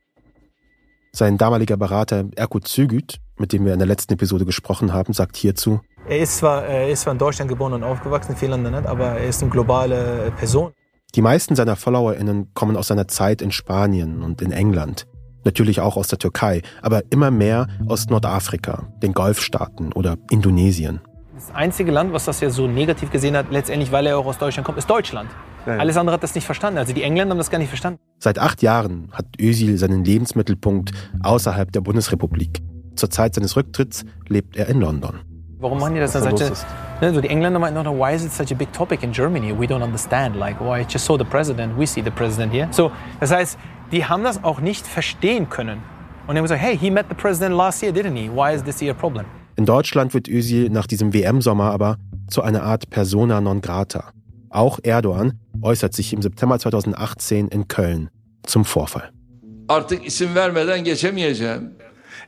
[1.12, 5.36] Sein damaliger Berater Erkut Zügüt, mit dem wir in der letzten Episode gesprochen haben, sagt
[5.36, 8.82] hierzu, er ist, zwar, er ist zwar in Deutschland geboren und aufgewachsen, in vielen Ländern
[8.82, 10.72] nicht, aber er ist eine globale Person.
[11.14, 15.08] Die meisten seiner FollowerInnen kommen aus seiner Zeit in Spanien und in England.
[15.46, 21.00] Natürlich auch aus der Türkei, aber immer mehr aus Nordafrika, den Golfstaaten oder Indonesien.
[21.34, 24.38] Das einzige Land, was das ja so negativ gesehen hat, letztendlich, weil er auch aus
[24.38, 25.30] Deutschland kommt, ist Deutschland.
[25.66, 25.80] Nein.
[25.80, 26.78] Alles andere hat das nicht verstanden.
[26.78, 28.00] Also die Engländer haben das gar nicht verstanden.
[28.20, 30.92] Seit acht Jahren hat Özil seinen Lebensmittelpunkt
[31.24, 32.62] außerhalb der Bundesrepublik.
[32.96, 35.22] Zur Zeit seines Rücktritts lebt er in London.
[35.60, 36.24] Warum machen die das dann?
[36.24, 36.54] Solche,
[37.02, 39.54] ne, so die Engländer meinten noch, why is it such a big topic in Germany?
[39.58, 40.36] We don't understand.
[40.36, 42.68] Like, why just saw the president, we see the president here.
[42.72, 43.58] So, das heißt,
[43.92, 45.82] die haben das auch nicht verstehen können.
[46.28, 48.30] Und die haben gesagt, hey, he met the president last year, didn't he?
[48.30, 49.26] Why is this year a problem?
[49.56, 51.98] In Deutschland wird Özil nach diesem WM-Sommer aber
[52.30, 54.12] zu einer Art Persona non grata.
[54.50, 58.10] Auch Erdogan äußert sich im September 2018 in Köln
[58.44, 59.12] zum Vorfall.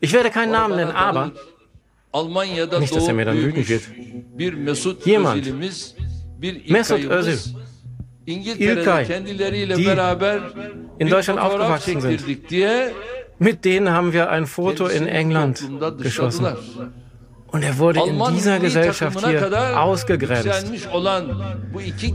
[0.02, 1.32] Ich werde keinen Namen nennen, aber
[2.80, 3.84] nicht, dass er mir dann wütend wird.
[5.06, 5.54] Jemand,
[6.69, 7.39] Mesut Özil,
[8.25, 9.05] Ilkay,
[9.75, 9.89] die
[10.99, 12.23] in Deutschland aufgewachsen sind,
[13.39, 16.45] mit denen haben wir ein Foto in England geschossen.
[17.47, 20.71] Und er wurde in dieser Gesellschaft hier ausgegrenzt.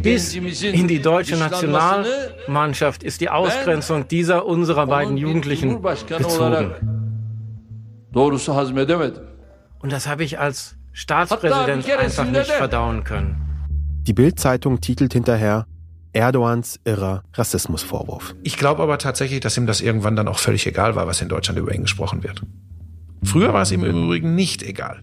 [0.03, 6.75] Bis in die deutsche Nationalmannschaft ist die Ausgrenzung dieser unserer beiden Jugendlichen gezogen.
[8.15, 13.43] Und das habe ich als Staatspräsident einfach nicht verdauen können.
[14.07, 15.67] Die Bild-Zeitung titelt hinterher
[16.17, 18.35] Erdogans irrer Rassismusvorwurf.
[18.43, 21.29] Ich glaube aber tatsächlich, dass ihm das irgendwann dann auch völlig egal war, was in
[21.29, 22.43] Deutschland über ihn gesprochen wird.
[23.23, 25.03] Früher war es ihm im Übrigen nicht egal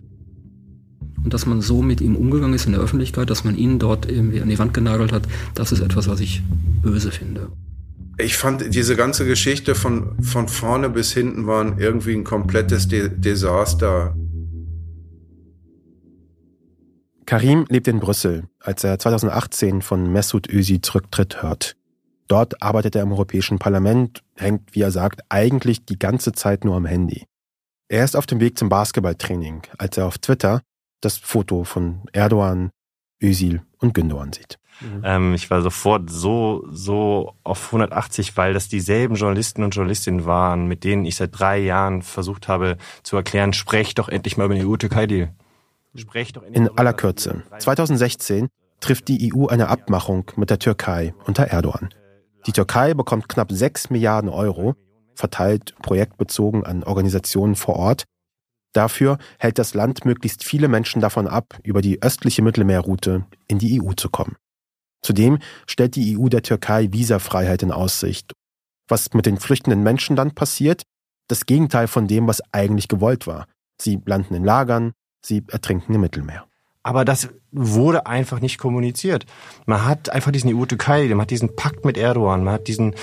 [1.24, 4.10] und dass man so mit ihm umgegangen ist in der Öffentlichkeit, dass man ihn dort
[4.10, 5.24] irgendwie an die Wand genagelt hat,
[5.56, 6.42] das ist etwas, was ich
[6.82, 7.50] böse finde.
[8.18, 13.10] Ich fand, diese ganze Geschichte von, von vorne bis hinten war irgendwie ein komplettes De
[13.10, 14.16] Desaster.
[17.26, 21.76] Karim lebt in Brüssel, als er 2018 von Mesut Özil zurücktritt hört.
[22.28, 26.76] Dort arbeitet er im Europäischen Parlament, hängt, wie er sagt, eigentlich die ganze Zeit nur
[26.76, 27.26] am Handy.
[27.90, 30.62] Er ist auf dem Weg zum Basketballtraining, als er auf Twitter
[31.02, 32.72] das Foto von Erdogan,
[33.22, 34.58] Özil und Gündogan sieht.
[34.82, 35.02] Mhm.
[35.04, 40.68] Ähm, ich war sofort so, so auf 180, weil das dieselben Journalisten und Journalistinnen waren,
[40.68, 44.56] mit denen ich seit drei Jahren versucht habe zu erklären, sprecht doch endlich mal über
[44.56, 45.34] den EU-Türkei-Deal.
[46.52, 47.44] In aller Kürze.
[47.60, 48.48] 2016
[48.80, 51.94] trifft die EU eine Abmachung mit der Türkei unter Erdogan.
[52.48, 54.76] Die Türkei bekommt knapp 6 Milliarden Euro,
[55.16, 58.06] verteilt projektbezogen an Organisationen vor Ort,
[58.74, 63.80] Dafür hält das Land möglichst viele Menschen davon ab, über die östliche Mittelmeerroute in die
[63.80, 64.36] EU zu kommen.
[65.02, 68.34] Zudem stellt die EU der Türkei Visafreiheit in Aussicht.
[68.90, 70.84] Was mit den flüchtenden Menschen dann passiert?
[71.28, 73.48] Das Gegenteil von dem, was eigentlich gewollt war.
[73.80, 76.46] Sie landen in Lagern, sie ertrinken im Mittelmeer.
[76.84, 79.26] Aber das wurde einfach nicht kommuniziert.
[79.66, 82.94] Man hat einfach diesen EU-Türkei, man hat diesen Pakt mit Erdogan, man hat diesen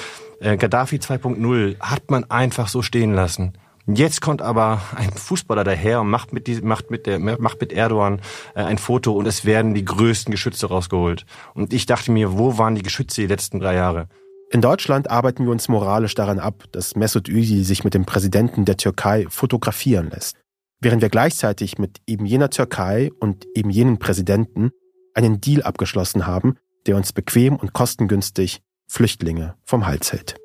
[0.40, 3.52] Äh, Gaddafi 2.0 hat man einfach so stehen lassen.
[3.87, 7.72] Jetzt kommt aber ein Fußballer daher und macht mit, die, macht mit, der, macht mit
[7.72, 8.20] Erdogan
[8.54, 11.26] äh, ein Foto und es werden die größten Geschütze rausgeholt.
[11.54, 14.09] Und ich dachte mir, wo waren die Geschütze die letzten drei Jahre?
[14.50, 18.64] In Deutschland arbeiten wir uns moralisch daran ab, dass Mesut Özil sich mit dem Präsidenten
[18.64, 20.37] der Türkei fotografieren lässt,
[20.81, 24.71] während wir gleichzeitig mit eben jener Türkei und eben jenen Präsidenten
[25.14, 30.37] einen Deal abgeschlossen haben, der uns bequem und kostengünstig Flüchtlinge vom Hals hält.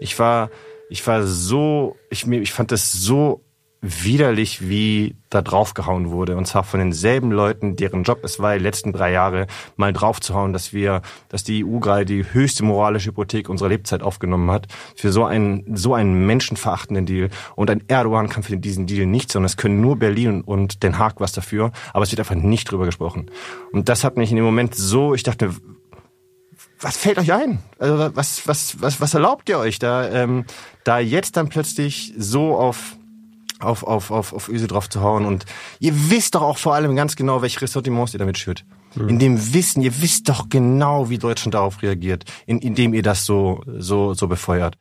[0.00, 0.50] Ich war
[0.88, 3.44] ich war so, ich, ich fand das so
[3.86, 6.36] widerlich, wie da draufgehauen wurde.
[6.36, 9.46] Und zwar von denselben Leuten, deren Job es war, die letzten drei Jahre
[9.76, 14.50] mal draufzuhauen, dass wir, dass die EU gerade die höchste moralische Hypothek unserer Lebzeit aufgenommen
[14.50, 14.66] hat.
[14.94, 17.30] Für so einen, so einen menschenverachtenden Deal.
[17.54, 20.98] Und ein Erdogan kann für diesen Deal nichts, sondern es können nur Berlin und Den
[20.98, 21.72] Haag was dafür.
[21.92, 23.30] Aber es wird einfach nicht drüber gesprochen.
[23.72, 25.50] Und das hat mich in dem Moment so, ich dachte,
[26.80, 27.58] was fällt euch ein?
[27.78, 30.44] Also was, was, was, was erlaubt ihr euch da, ähm,
[30.84, 32.96] da jetzt dann plötzlich so auf
[33.60, 35.24] auf, auf, auf, auf Öse drauf zu hauen.
[35.24, 35.44] Und
[35.78, 38.64] ihr wisst doch auch vor allem ganz genau, welche Ressortiments ihr damit schürt.
[38.94, 39.08] Mhm.
[39.08, 43.24] In dem Wissen, ihr wisst doch genau, wie Deutschland darauf reagiert, in, indem ihr das
[43.24, 44.76] so, so, so befeuert.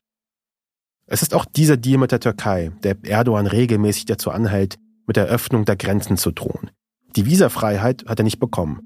[1.08, 5.26] Es ist auch dieser Deal mit der Türkei, der Erdogan regelmäßig dazu anhält, mit der
[5.26, 6.72] Öffnung der Grenzen zu drohen.
[7.16, 8.82] Die Visafreiheit hat er nicht bekommen.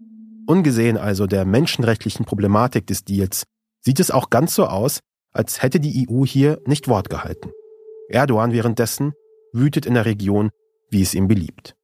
[0.45, 3.43] Ungesehen also der menschenrechtlichen Problematik des Deals
[3.82, 4.99] sieht es auch ganz so aus,
[5.32, 7.52] als hätte die EU hier nicht Wort gehalten.
[8.10, 9.13] Erdogan währenddessen
[9.54, 10.52] wütet in der Region,
[10.90, 11.76] wie es ihm beliebt.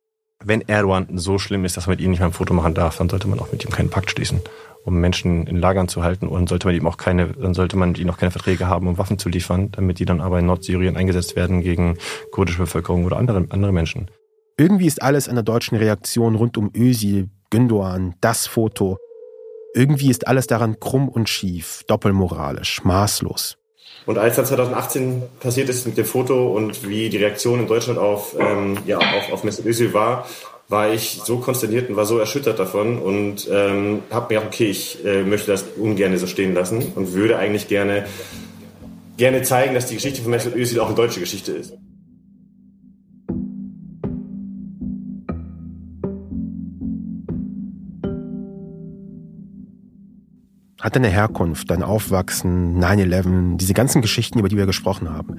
[0.43, 2.97] Wenn Erdogan so schlimm ist, dass man mit ihm nicht mehr ein Foto machen darf,
[2.97, 4.41] dann sollte man auch mit ihm keinen Pakt schließen,
[4.83, 7.89] um Menschen in Lagern zu halten und sollte man ihm auch keine, dann sollte man
[7.89, 10.45] mit ihm auch keine Verträge haben, um Waffen zu liefern, damit die dann aber in
[10.45, 11.97] Nordsyrien eingesetzt werden gegen
[12.31, 14.11] kurdische Bevölkerung oder andere, andere Menschen.
[14.57, 18.97] Irgendwie ist alles an der deutschen Reaktion rund um Özil Gündoğan, das Foto.
[19.73, 23.57] Irgendwie ist alles daran krumm und schief, doppelmoralisch, maßlos.
[24.05, 27.97] Und als dann 2018 passiert ist mit dem Foto und wie die Reaktion in Deutschland
[27.97, 30.27] auf, ähm, ja, auf, auf Mesut Özil war,
[30.67, 34.69] war ich so konsterniert und war so erschüttert davon und ähm, habe mir gedacht, okay,
[34.69, 38.05] ich äh, möchte das ungern so stehen lassen und würde eigentlich gerne,
[39.17, 41.73] gerne zeigen, dass die Geschichte von Mesut Özil auch eine deutsche Geschichte ist.
[50.85, 55.37] Hat deine Herkunft, dein Aufwachsen, 9-11, diese ganzen Geschichten, über die wir gesprochen haben,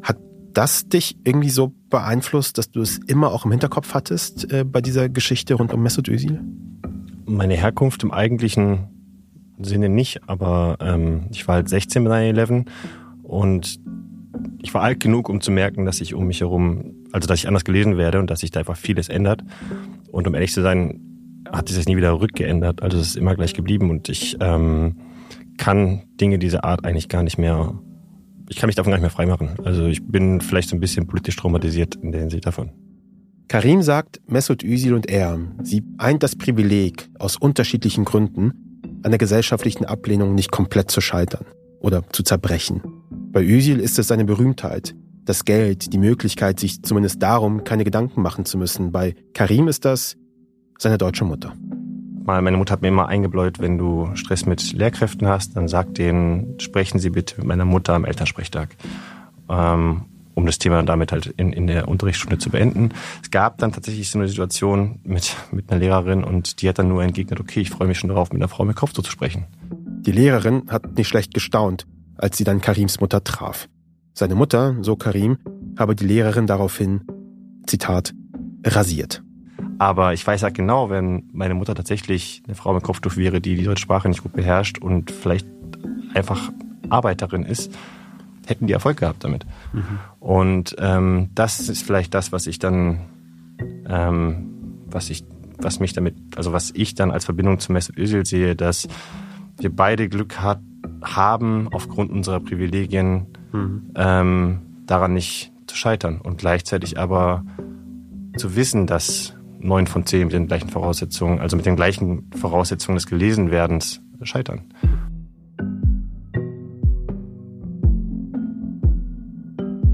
[0.00, 0.16] hat
[0.54, 4.80] das dich irgendwie so beeinflusst, dass du es immer auch im Hinterkopf hattest äh, bei
[4.80, 6.40] dieser Geschichte rund um Mesut Özil?
[7.26, 8.88] Meine Herkunft im eigentlichen
[9.58, 12.64] Sinne nicht, aber ähm, ich war halt 16 bei 9-11
[13.22, 13.78] und
[14.62, 17.46] ich war alt genug, um zu merken, dass ich um mich herum, also dass ich
[17.46, 19.44] anders gelesen werde und dass sich da einfach vieles ändert.
[20.10, 21.09] Und um ehrlich zu sein,
[21.52, 22.82] hat sich das nie wieder rückgeändert.
[22.82, 24.96] Also es ist immer gleich geblieben und ich ähm,
[25.58, 27.74] kann Dinge dieser Art eigentlich gar nicht mehr,
[28.48, 29.50] ich kann mich davon gar nicht mehr freimachen.
[29.64, 32.70] Also ich bin vielleicht so ein bisschen politisch traumatisiert in der Hinsicht davon.
[33.48, 38.52] Karim sagt, Mesut Özil und er, sie eint das Privileg, aus unterschiedlichen Gründen
[39.02, 41.44] an der gesellschaftlichen Ablehnung nicht komplett zu scheitern
[41.80, 42.80] oder zu zerbrechen.
[43.10, 48.22] Bei Özil ist es seine Berühmtheit, das Geld, die Möglichkeit, sich zumindest darum keine Gedanken
[48.22, 48.92] machen zu müssen.
[48.92, 50.16] Bei Karim ist das
[50.80, 51.52] seine deutsche Mutter.
[52.24, 56.60] Meine Mutter hat mir immer eingebläut, wenn du Stress mit Lehrkräften hast, dann sag denen,
[56.60, 58.76] sprechen Sie bitte mit meiner Mutter am Elternsprechtag.
[59.48, 62.90] Ähm, um das Thema damit halt in, in der Unterrichtsstunde zu beenden.
[63.22, 66.88] Es gab dann tatsächlich so eine Situation mit, mit einer Lehrerin und die hat dann
[66.88, 69.46] nur entgegnet, okay, ich freue mich schon darauf, mit einer Frau mit Kopf zu sprechen.
[69.60, 73.68] Die Lehrerin hat nicht schlecht gestaunt, als sie dann Karims Mutter traf.
[74.14, 75.38] Seine Mutter, so Karim,
[75.76, 77.02] habe die Lehrerin daraufhin,
[77.66, 78.14] Zitat,
[78.64, 79.22] rasiert.
[79.80, 83.56] Aber ich weiß ja genau, wenn meine Mutter tatsächlich eine Frau mit Kopftuch wäre, die
[83.56, 85.46] die deutsche Sprache nicht gut beherrscht und vielleicht
[86.12, 86.52] einfach
[86.90, 87.72] Arbeiterin ist,
[88.46, 89.46] hätten die Erfolg gehabt damit.
[89.72, 89.98] Mhm.
[90.18, 93.06] Und ähm, das ist vielleicht das, was ich dann,
[93.88, 94.50] ähm,
[94.84, 95.24] was ich,
[95.56, 98.86] was mich damit, also was ich dann als Verbindung zu Mesut Özil sehe, dass
[99.56, 100.60] wir beide Glück hat,
[101.02, 103.92] haben, aufgrund unserer Privilegien mhm.
[103.94, 107.46] ähm, daran nicht zu scheitern und gleichzeitig aber
[108.36, 112.96] zu wissen, dass neun von zehn mit den gleichen Voraussetzungen, also mit den gleichen Voraussetzungen
[112.96, 114.62] des Gelesenwerdens scheitern.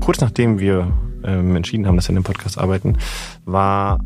[0.00, 0.92] Kurz nachdem wir
[1.24, 2.96] ähm, entschieden haben, dass wir in dem Podcast arbeiten,
[3.44, 4.00] war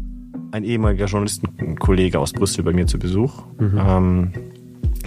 [0.53, 3.43] ein ehemaliger Journalistenkollege aus Brüssel bei mir zu Besuch.
[3.59, 3.81] Mhm.
[3.87, 4.33] Ähm,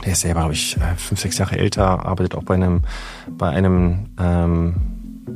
[0.05, 2.81] der ist selber, glaube ich, äh, fünf, sechs Jahre älter, arbeitet auch bei einem,
[3.29, 4.75] bei einem, ähm,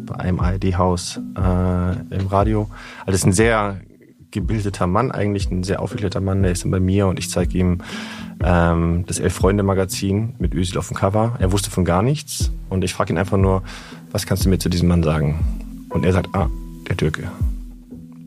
[0.05, 2.69] bei einem ARD-Haus äh, im Radio.
[3.05, 3.81] Also ist ein sehr
[4.31, 6.43] gebildeter Mann, eigentlich ein sehr aufgeklärter Mann.
[6.43, 7.79] Der ist dann bei mir und ich zeige ihm
[8.43, 11.35] ähm, das Elf-Freunde-Magazin mit Özil auf dem Cover.
[11.39, 13.63] Er wusste von gar nichts und ich frage ihn einfach nur,
[14.11, 15.39] was kannst du mir zu diesem Mann sagen?
[15.89, 16.49] Und er sagt, ah,
[16.87, 17.31] der Türke.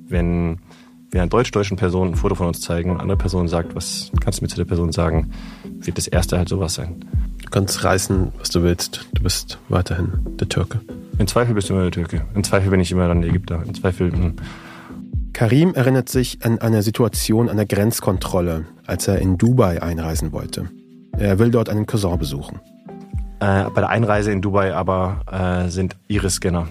[0.09, 0.59] Wenn
[1.11, 4.11] wir einer deutsch-deutschen Person ein Foto von uns zeigen und eine andere Person sagt, was
[4.21, 5.33] kannst du mir zu der Person sagen,
[5.65, 7.05] wird das erste halt sowas sein.
[7.43, 9.09] Du kannst reißen, was du willst.
[9.15, 10.81] Du bist weiterhin der Türke.
[11.19, 12.25] In Zweifel bist du immer der Türke.
[12.35, 13.63] In Zweifel bin ich immer dann der Ägypter.
[13.67, 14.11] In Zweifel.
[14.11, 14.33] Mh.
[15.33, 20.71] Karim erinnert sich an eine Situation an der Grenzkontrolle, als er in Dubai einreisen wollte.
[21.19, 22.61] Er will dort einen Cousin besuchen.
[23.41, 26.69] Äh, bei der Einreise in Dubai aber äh, sind Iris-Scanner.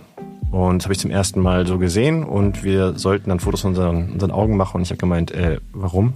[0.52, 3.70] Und das habe ich zum ersten Mal so gesehen und wir sollten dann Fotos von
[3.70, 6.14] unseren, unseren Augen machen und ich habe gemeint, äh, warum?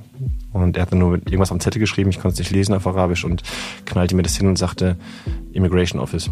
[0.52, 2.88] Und er hat dann nur irgendwas am Zettel geschrieben, ich konnte es nicht lesen auf
[2.88, 3.44] Arabisch und
[3.86, 4.98] knallte mir das hin und sagte
[5.52, 6.32] Immigration Office.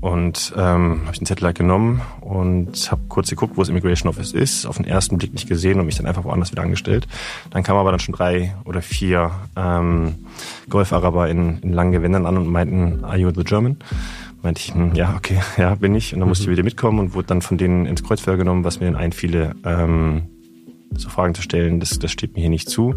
[0.00, 4.08] Und ähm, habe ich den Zettel halt genommen und habe kurz geguckt, wo das Immigration
[4.08, 4.66] Office ist.
[4.66, 7.08] Auf den ersten Blick nicht gesehen und mich dann einfach woanders wieder angestellt.
[7.50, 10.14] Dann kamen aber dann schon drei oder vier ähm,
[10.68, 13.78] Golf-Araber in, in langen Gewändern an und meinten, are you the German?
[14.42, 16.14] meinte ich, hm, ja, okay, ja, bin ich.
[16.14, 16.52] Und dann musste ich mhm.
[16.52, 20.22] wieder mitkommen und wurde dann von denen ins Kreuzfeuer genommen, was mir dann einfiele, ähm,
[20.94, 22.94] so Fragen zu stellen, das, das steht mir hier nicht zu.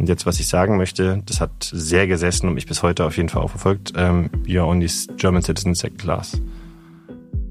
[0.00, 3.18] Und jetzt, was ich sagen möchte, das hat sehr gesessen und mich bis heute auf
[3.18, 3.92] jeden Fall auch verfolgt.
[3.96, 6.40] Ähm, you're only German citizen second class.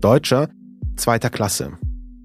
[0.02, 0.50] Deutscher
[0.96, 1.74] zweiter Klasse.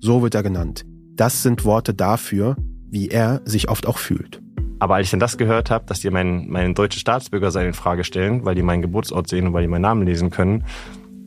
[0.00, 0.86] So wird er genannt.
[1.14, 2.56] Das sind Worte dafür,
[2.88, 4.40] wie er sich oft auch fühlt.
[4.78, 8.02] Aber als ich dann das gehört habe, dass die meinen, meinen deutschen Staatsbürgersein in Frage
[8.02, 10.64] stellen, weil die meinen Geburtsort sehen und weil die meinen Namen lesen können,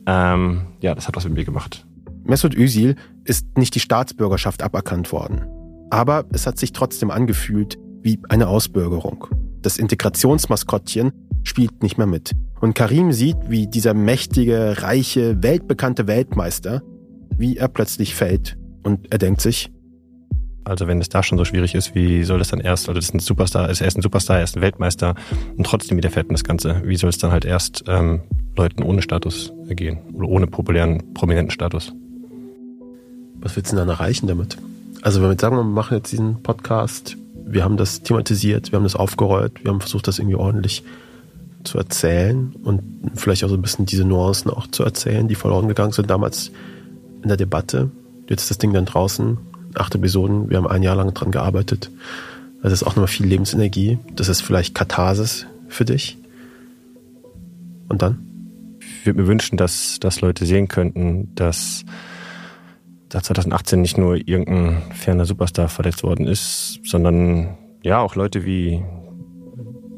[0.06, 1.86] ähm, ja, das hat was mit mir gemacht.
[2.24, 5.46] Mesut Özil ist nicht die Staatsbürgerschaft aberkannt worden.
[5.88, 9.26] Aber es hat sich trotzdem angefühlt wie eine Ausbürgerung.
[9.62, 12.32] Das Integrationsmaskottchen spielt nicht mehr mit.
[12.60, 16.82] Und Karim sieht, wie dieser mächtige, reiche, weltbekannte Weltmeister,
[17.36, 18.56] wie er plötzlich fällt.
[18.82, 19.70] Und er denkt sich,
[20.64, 23.06] also wenn es da schon so schwierig ist, wie soll das dann erst, also das
[23.06, 25.14] ist ein Superstar, ist erst ein Superstar, er ist ein Weltmeister
[25.56, 26.82] und trotzdem widerfährt das Ganze.
[26.84, 28.20] Wie soll es dann halt erst ähm,
[28.54, 31.94] Leuten ohne Status ergehen oder ohne populären, prominenten Status?
[33.36, 34.58] Was willst du denn dann erreichen damit?
[35.00, 37.16] Also wenn wir jetzt sagen, wir machen jetzt diesen Podcast,
[37.52, 40.84] wir haben das thematisiert, wir haben das aufgerollt, wir haben versucht, das irgendwie ordentlich
[41.64, 42.82] zu erzählen und
[43.14, 46.50] vielleicht auch so ein bisschen diese Nuancen auch zu erzählen, die verloren gegangen sind damals
[47.22, 47.90] in der Debatte.
[48.28, 49.38] Jetzt ist das Ding dann draußen
[49.74, 50.50] acht Episoden.
[50.50, 51.90] Wir haben ein Jahr lang dran gearbeitet.
[52.62, 53.98] Das ist auch nochmal viel Lebensenergie.
[54.14, 56.18] Das ist vielleicht Katharsis für dich.
[57.88, 58.18] Und dann?
[58.80, 61.84] Ich würde mir wünschen, dass, dass Leute sehen könnten, dass
[63.08, 68.82] da 2018 nicht nur irgendein ferner Superstar verletzt worden ist, sondern ja auch Leute wie,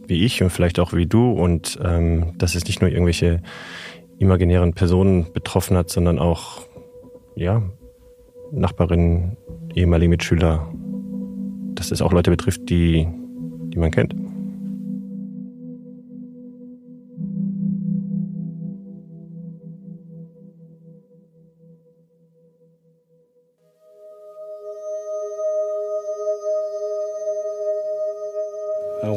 [0.06, 3.42] wie ich und vielleicht auch wie du und ähm, dass es nicht nur irgendwelche
[4.18, 6.62] imaginären Personen betroffen hat, sondern auch
[7.34, 7.62] ja
[8.52, 9.36] Nachbarinnen,
[9.74, 10.72] ehemalige Mitschüler,
[11.74, 13.08] dass es auch Leute betrifft, die,
[13.72, 14.14] die man kennt.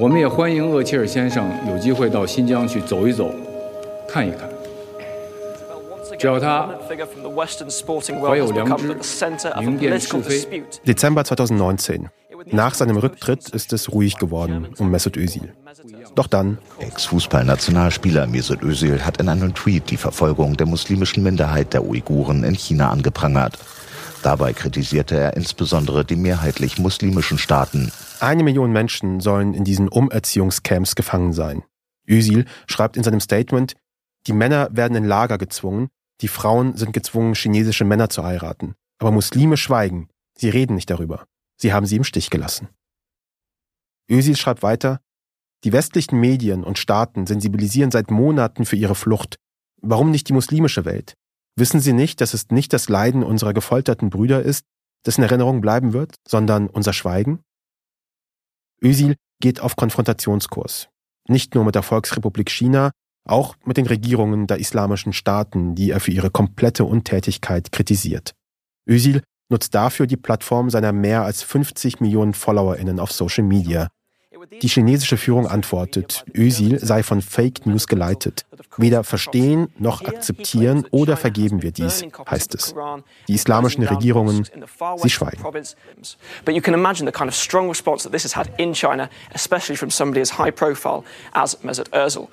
[0.02, 3.30] 我们也欢迎厄齐尔先生有机会到新疆去走一走，
[4.08, 4.48] 看一看。
[10.84, 12.08] Dezember 2019.
[12.50, 15.52] Nach seinem Rücktritt ist es ruhig geworden um Mesut Özil.
[16.14, 16.58] Doch dann.
[16.80, 22.54] Ex-Fußballnationalspieler Mesut Özil hat in einem Tweet die Verfolgung der muslimischen Minderheit der Uiguren in
[22.54, 23.58] China angeprangert.
[24.22, 27.92] Dabei kritisierte er insbesondere die mehrheitlich muslimischen Staaten.
[28.23, 31.61] Eine Million Menschen sollen in diesen Umerziehungscamps gefangen sein.
[32.07, 33.75] Özil schreibt in seinem Statement,
[34.27, 35.89] die Männer werden in Lager gezwungen,
[36.21, 38.75] die Frauen sind gezwungen, chinesische Männer zu heiraten.
[38.97, 40.07] Aber Muslime schweigen.
[40.37, 41.25] Sie reden nicht darüber.
[41.57, 42.69] Sie haben sie im Stich gelassen.
[44.09, 45.01] Özil schreibt weiter,
[45.65, 49.35] die westlichen Medien und Staaten sensibilisieren seit Monaten für ihre Flucht.
[49.81, 51.15] Warum nicht die muslimische Welt?
[51.57, 54.63] Wissen sie nicht, dass es nicht das Leiden unserer gefolterten Brüder ist,
[55.03, 57.41] das in Erinnerung bleiben wird, sondern unser Schweigen?
[58.83, 60.89] Özil geht auf Konfrontationskurs.
[61.27, 62.91] Nicht nur mit der Volksrepublik China,
[63.25, 68.33] auch mit den Regierungen der islamischen Staaten, die er für ihre komplette Untätigkeit kritisiert.
[68.87, 73.87] Özil nutzt dafür die Plattform seiner mehr als 50 Millionen FollowerInnen auf Social Media.
[74.61, 78.45] Die chinesische Führung antwortet, Özil sei von Fake News geleitet.
[78.77, 82.73] Weder verstehen noch akzeptieren oder vergeben wir dies, heißt es.
[83.27, 84.47] Die islamischen Regierungen,
[84.97, 85.43] sie schweigen.
[86.45, 89.09] But you can imagine the kind of strong response that this has had in China,
[89.33, 92.27] especially from somebody as high profile as Mesut Özil.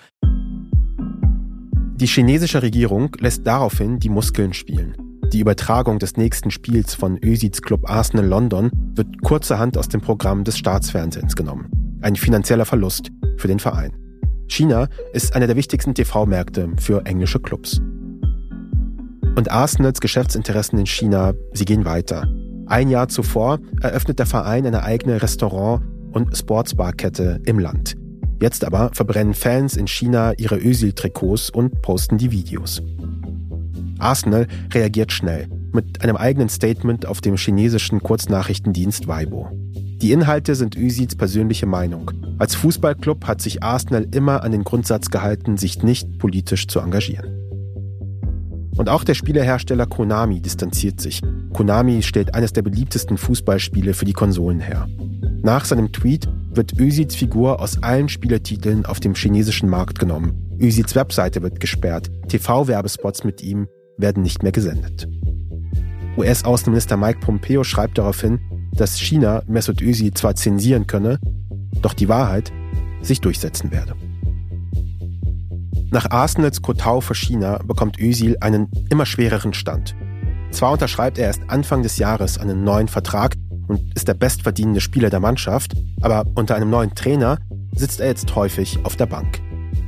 [1.97, 4.97] Die chinesische Regierung lässt daraufhin die Muskeln spielen.
[5.33, 10.43] Die Übertragung des nächsten Spiels von Özils Club Arsenal London wird kurzerhand aus dem Programm
[10.43, 11.80] des Staatsfernsehens genommen.
[12.03, 13.93] Ein finanzieller Verlust für den Verein.
[14.49, 17.81] China ist einer der wichtigsten TV-Märkte für englische Clubs.
[19.37, 22.27] Und Arsenals Geschäftsinteressen in China, sie gehen weiter.
[22.67, 25.83] Ein Jahr zuvor eröffnet der Verein eine eigene Restaurant-
[26.13, 27.97] und Sportsbarkette im Land.
[28.41, 32.83] Jetzt aber verbrennen Fans in China ihre Özil-Trikots und posten die Videos.
[33.99, 39.60] Arsenal reagiert schnell mit einem eigenen Statement auf dem chinesischen Kurznachrichtendienst Weibo.
[40.03, 42.11] Die Inhalte sind Özils persönliche Meinung.
[42.39, 47.37] Als Fußballclub hat sich Arsenal immer an den Grundsatz gehalten, sich nicht politisch zu engagieren.
[48.79, 51.21] Und auch der Spielehersteller Konami distanziert sich.
[51.53, 54.89] Konami stellt eines der beliebtesten Fußballspiele für die Konsolen her.
[55.43, 60.57] Nach seinem Tweet wird Özils Figur aus allen Spielertiteln auf dem chinesischen Markt genommen.
[60.59, 65.07] Özils Webseite wird gesperrt, TV-Werbespots mit ihm werden nicht mehr gesendet.
[66.17, 68.41] US-Außenminister Mike Pompeo schreibt daraufhin,
[68.73, 71.19] dass China Mesut Özil zwar zensieren könne,
[71.83, 72.53] doch die Wahrheit
[73.03, 73.95] sich durchsetzen werde.
[75.91, 79.97] Nach Arsenals Kotau für China bekommt Özil einen immer schwereren Stand.
[80.53, 83.35] Zwar unterschreibt er erst Anfang des Jahres einen neuen Vertrag
[83.67, 87.39] und ist der bestverdienende Spieler der Mannschaft, aber unter einem neuen Trainer
[87.75, 89.41] sitzt er jetzt häufig auf der Bank.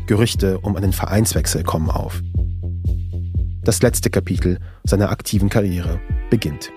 [0.06, 2.20] Gerüchte um einen Vereinswechsel kommen auf.
[3.62, 6.72] Das letzte Kapitel seiner aktiven Karriere beginnt.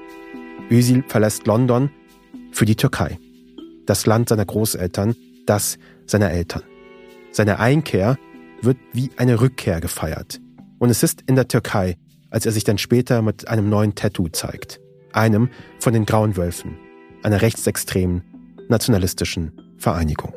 [0.70, 1.90] Özil verlässt London
[2.52, 3.20] für die Türkei,
[3.86, 6.64] das Land seiner Großeltern, das seiner Eltern.
[7.32, 8.18] Seine Einkehr
[8.62, 10.40] wird wie eine Rückkehr gefeiert.
[10.80, 11.98] Und es ist in der Türkei,
[12.30, 14.80] als er sich dann später mit einem neuen Tattoo zeigt.
[15.14, 15.50] Einem
[15.80, 16.78] von den Grauen Wölfen,
[17.24, 18.24] einer rechtsextremen,
[18.68, 20.34] nationalistischen Vereinigung.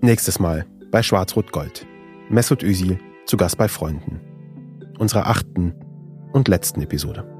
[0.00, 1.86] Nächstes Mal bei Schwarz-Rot-Gold.
[2.30, 4.20] Mesut Özil zu Gast bei Freunden
[4.98, 5.74] unserer achten
[6.32, 7.37] und letzten Episode.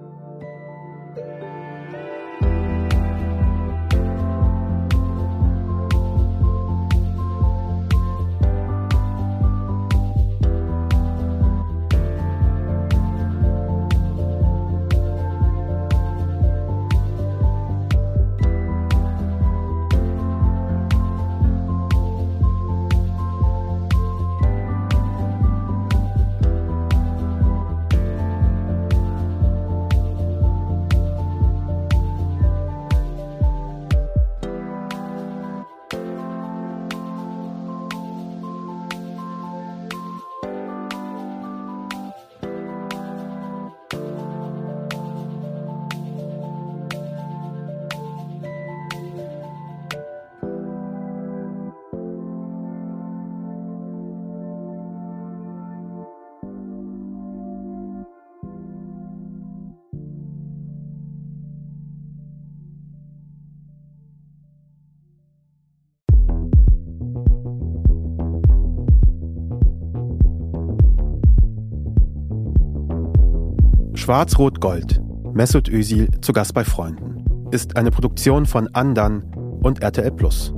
[74.08, 75.02] Schwarz-Rot-Gold.
[75.34, 77.26] Mesut Özil zu Gast bei Freunden.
[77.50, 79.22] Ist eine Produktion von Andan
[79.62, 80.54] und RTL Plus.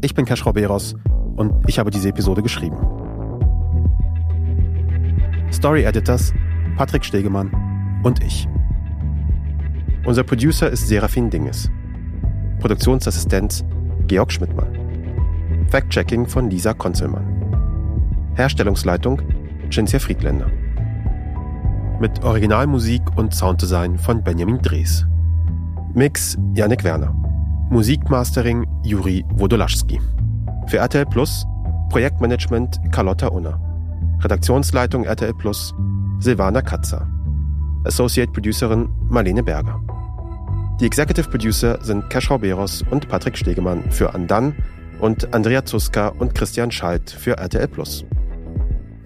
[0.00, 0.96] Ich bin Kesh Beros
[1.36, 2.76] und ich habe diese Episode geschrieben.
[5.52, 6.34] Story Editors
[6.76, 7.52] Patrick Stegemann
[8.02, 8.48] und ich.
[10.04, 11.70] Unser Producer ist Serafin Dinges.
[12.58, 13.64] Produktionsassistenz
[14.08, 15.68] Georg Schmidtmann.
[15.70, 18.34] Fact-Checking von Lisa Konzelmann.
[18.34, 19.22] Herstellungsleitung
[19.70, 20.50] Cinzia Friedländer
[22.00, 25.06] mit Originalmusik und Sounddesign von Benjamin Drees.
[25.94, 27.12] Mix Janik Werner.
[27.70, 30.00] Musikmastering Juri Wodolaschski.
[30.68, 31.44] Für RTL Plus
[31.90, 33.60] Projektmanagement Carlotta Unner.
[34.20, 35.74] Redaktionsleitung RTL Plus
[36.20, 37.06] Silvana Katzer.
[37.84, 39.80] Associate Producerin Marlene Berger.
[40.80, 44.54] Die Executive Producer sind Keschrau Beros und Patrick Stegemann für Andan
[45.00, 48.04] und Andrea Zuska und Christian Schalt für RTL Plus.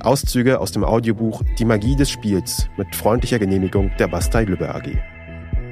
[0.05, 4.89] Auszüge aus dem Audiobuch Die Magie des Spiels mit freundlicher Genehmigung der Bastei Lübbe AG.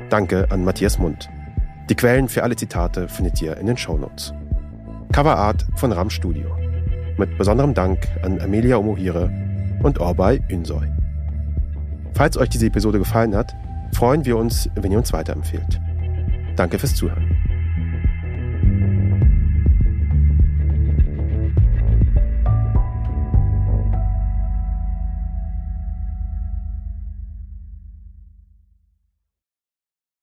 [0.09, 1.29] Danke an Matthias Mund.
[1.89, 4.33] Die Quellen für alle Zitate findet ihr in den Shownotes.
[5.13, 6.49] Coverart von Ram Studio.
[7.17, 9.31] Mit besonderem Dank an Amelia Omohire
[9.83, 10.87] und Orbay Ünsoy.
[12.15, 13.55] Falls euch diese Episode gefallen hat,
[13.93, 15.81] freuen wir uns, wenn ihr uns weiterempfehlt.
[16.57, 17.50] Danke fürs Zuhören.